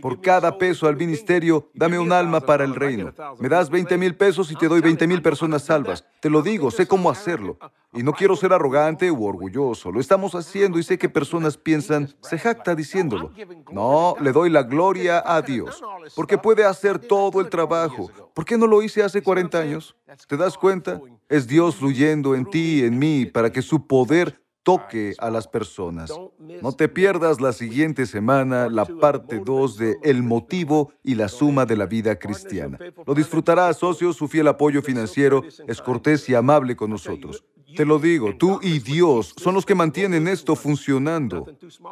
Por 0.00 0.20
cada 0.20 0.58
peso 0.58 0.86
al 0.86 0.96
ministerio, 0.96 1.70
dame 1.74 1.98
un 1.98 2.12
alma 2.12 2.40
para 2.40 2.64
el 2.64 2.74
reino. 2.74 3.12
Me 3.38 3.48
das 3.48 3.70
20 3.70 3.96
mil 3.98 4.16
pesos 4.16 4.50
y 4.50 4.56
te 4.56 4.68
doy 4.68 4.80
20 4.80 5.06
mil 5.06 5.22
personas 5.22 5.62
salvas. 5.62 6.04
Te 6.20 6.30
lo 6.30 6.42
digo, 6.42 6.70
sé 6.70 6.86
cómo 6.86 7.10
hacerlo. 7.10 7.58
Y 7.94 8.02
no 8.02 8.12
quiero 8.12 8.36
ser 8.36 8.52
arrogante 8.52 9.10
u 9.10 9.24
orgulloso. 9.24 9.90
Lo 9.90 10.00
estamos 10.00 10.34
haciendo 10.34 10.78
y 10.78 10.82
sé 10.82 10.98
que 10.98 11.08
personas 11.08 11.56
piensan, 11.56 12.14
se 12.20 12.38
jacta 12.38 12.74
diciéndolo. 12.74 13.32
No, 13.72 14.14
le 14.20 14.32
doy 14.32 14.50
la 14.50 14.62
gloria 14.62 15.22
a 15.24 15.40
Dios, 15.40 15.82
porque 16.14 16.36
puede 16.36 16.64
hacer 16.64 16.98
todo 16.98 17.40
el 17.40 17.48
trabajo. 17.48 18.10
¿Por 18.34 18.44
qué 18.44 18.58
no 18.58 18.66
lo 18.66 18.82
hice 18.82 19.02
hace 19.02 19.22
40 19.22 19.58
años? 19.58 19.96
¿Te 20.26 20.36
das 20.36 20.58
cuenta? 20.58 21.00
Es 21.28 21.46
Dios 21.46 21.76
fluyendo 21.76 22.34
en 22.34 22.44
ti 22.44 22.80
y 22.80 22.84
en 22.84 22.98
mí 22.98 23.26
para 23.26 23.50
que 23.50 23.62
su 23.62 23.86
poder 23.86 24.42
toque 24.68 25.14
a 25.16 25.30
las 25.30 25.48
personas. 25.48 26.12
No 26.38 26.72
te 26.72 26.90
pierdas 26.90 27.40
la 27.40 27.54
siguiente 27.54 28.04
semana 28.04 28.68
la 28.68 28.84
parte 28.84 29.40
2 29.42 29.78
de 29.78 29.96
El 30.02 30.22
motivo 30.22 30.92
y 31.02 31.14
la 31.14 31.28
suma 31.28 31.64
de 31.64 31.74
la 31.74 31.86
vida 31.86 32.18
cristiana. 32.18 32.78
Lo 33.06 33.14
disfrutará, 33.14 33.72
socio, 33.72 34.12
su 34.12 34.28
fiel 34.28 34.46
apoyo 34.46 34.82
financiero 34.82 35.42
es 35.66 35.80
cortés 35.80 36.28
y 36.28 36.34
amable 36.34 36.76
con 36.76 36.90
nosotros. 36.90 37.42
Te 37.76 37.84
lo 37.84 37.98
digo, 37.98 38.34
tú 38.36 38.60
y 38.62 38.78
Dios 38.78 39.34
son 39.36 39.54
los 39.54 39.66
que 39.66 39.74
mantienen 39.74 40.26
esto 40.26 40.56
funcionando. 40.56 41.46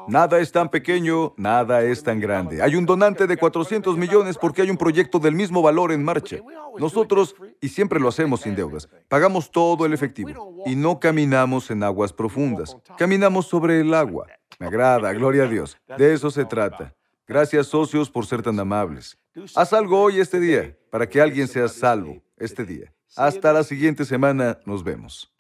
Nada 0.09 0.41
es 0.41 0.51
tan 0.51 0.71
pequeño, 0.71 1.35
nada 1.37 1.83
es 1.83 2.03
tan 2.03 2.19
grande. 2.19 2.63
Hay 2.63 2.77
un 2.77 2.87
donante 2.87 3.27
de 3.27 3.37
400 3.37 3.97
millones 3.99 4.39
porque 4.39 4.63
hay 4.63 4.71
un 4.71 4.79
proyecto 4.79 5.19
del 5.19 5.35
mismo 5.35 5.61
valor 5.61 5.93
en 5.93 6.03
marcha. 6.03 6.39
Nosotros, 6.79 7.35
y 7.61 7.69
siempre 7.69 8.01
lo 8.01 8.09
hacemos 8.09 8.41
sin 8.41 8.55
deudas, 8.55 8.89
pagamos 9.09 9.51
todo 9.51 9.85
el 9.85 9.93
efectivo 9.93 10.63
y 10.65 10.77
no 10.77 10.99
caminamos 10.99 11.71
en 11.71 11.83
aguas 11.83 12.13
profundas. 12.13 12.77
Caminamos 12.97 13.47
sobre 13.47 13.81
el 13.81 13.93
agua. 13.93 14.27
Me 14.59 14.67
agrada, 14.67 15.13
gloria 15.13 15.45
a 15.45 15.49
Dios. 15.49 15.77
De 15.99 16.15
eso 16.15 16.31
se 16.31 16.45
trata. 16.45 16.95
Gracias 17.27 17.67
socios 17.67 18.09
por 18.09 18.25
ser 18.25 18.43
tan 18.43 18.59
amables. 18.59 19.19
Haz 19.55 19.73
algo 19.73 20.01
hoy 20.01 20.21
este 20.21 20.41
día 20.41 20.77
para 20.91 21.09
que 21.09 21.21
alguien 21.21 21.49
sea 21.49 21.69
salvo 21.69 22.23
este 22.39 22.65
día. 22.65 22.93
Hasta 23.17 23.53
la 23.53 23.63
siguiente 23.65 24.05
semana. 24.05 24.59
Nos 24.65 24.83
vemos. 24.83 25.36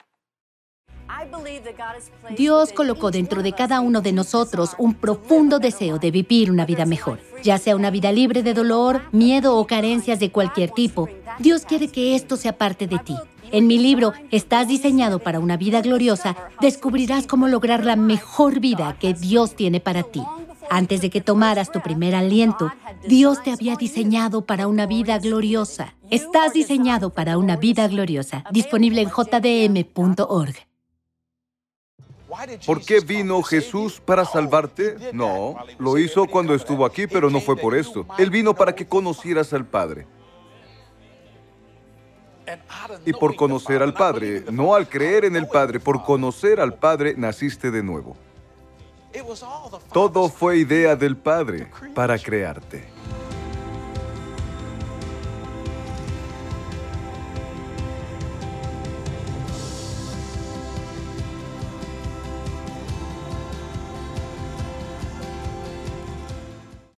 Dios 2.36 2.72
colocó 2.72 3.10
dentro 3.10 3.42
de 3.42 3.52
cada 3.52 3.80
uno 3.80 4.00
de 4.00 4.12
nosotros 4.12 4.74
un 4.78 4.94
profundo 4.94 5.58
deseo 5.58 5.98
de 5.98 6.10
vivir 6.10 6.50
una 6.50 6.66
vida 6.66 6.86
mejor, 6.86 7.20
ya 7.42 7.58
sea 7.58 7.76
una 7.76 7.90
vida 7.90 8.12
libre 8.12 8.42
de 8.42 8.54
dolor, 8.54 9.02
miedo 9.12 9.56
o 9.56 9.66
carencias 9.66 10.20
de 10.20 10.30
cualquier 10.30 10.70
tipo. 10.70 11.08
Dios 11.38 11.64
quiere 11.64 11.88
que 11.88 12.14
esto 12.14 12.36
sea 12.36 12.56
parte 12.56 12.86
de 12.86 12.98
ti. 12.98 13.14
En 13.52 13.66
mi 13.66 13.78
libro, 13.78 14.12
Estás 14.30 14.68
diseñado 14.68 15.20
para 15.20 15.38
una 15.38 15.56
vida 15.56 15.80
gloriosa, 15.80 16.36
descubrirás 16.60 17.26
cómo 17.26 17.48
lograr 17.48 17.84
la 17.84 17.96
mejor 17.96 18.60
vida 18.60 18.96
que 18.98 19.14
Dios 19.14 19.54
tiene 19.54 19.80
para 19.80 20.02
ti. 20.02 20.22
Antes 20.68 21.00
de 21.00 21.10
que 21.10 21.20
tomaras 21.20 21.70
tu 21.70 21.80
primer 21.80 22.14
aliento, 22.14 22.72
Dios 23.06 23.42
te 23.42 23.52
había 23.52 23.76
diseñado 23.76 24.44
para 24.46 24.66
una 24.66 24.86
vida 24.86 25.18
gloriosa. 25.18 25.94
Estás 26.10 26.52
diseñado 26.52 27.10
para 27.10 27.38
una 27.38 27.56
vida 27.56 27.86
gloriosa. 27.86 28.44
Disponible 28.50 29.02
en 29.02 29.10
jdm.org. 29.10 30.75
¿Por 32.64 32.80
qué 32.80 33.00
vino 33.00 33.42
Jesús 33.42 34.00
para 34.00 34.24
salvarte? 34.24 34.96
No, 35.12 35.56
lo 35.78 35.98
hizo 35.98 36.26
cuando 36.26 36.54
estuvo 36.54 36.84
aquí, 36.84 37.06
pero 37.06 37.30
no 37.30 37.40
fue 37.40 37.56
por 37.56 37.74
esto. 37.74 38.06
Él 38.18 38.30
vino 38.30 38.54
para 38.54 38.74
que 38.74 38.86
conocieras 38.86 39.52
al 39.52 39.66
Padre. 39.66 40.06
Y 43.04 43.12
por 43.12 43.34
conocer 43.34 43.82
al 43.82 43.94
Padre, 43.94 44.44
no 44.52 44.74
al 44.74 44.88
creer 44.88 45.24
en 45.24 45.36
el 45.36 45.48
Padre, 45.48 45.80
por 45.80 46.04
conocer 46.04 46.60
al 46.60 46.74
Padre 46.74 47.14
naciste 47.16 47.70
de 47.70 47.82
nuevo. 47.82 48.16
Todo 49.92 50.28
fue 50.28 50.58
idea 50.58 50.94
del 50.94 51.16
Padre 51.16 51.68
para 51.94 52.18
crearte. 52.18 52.84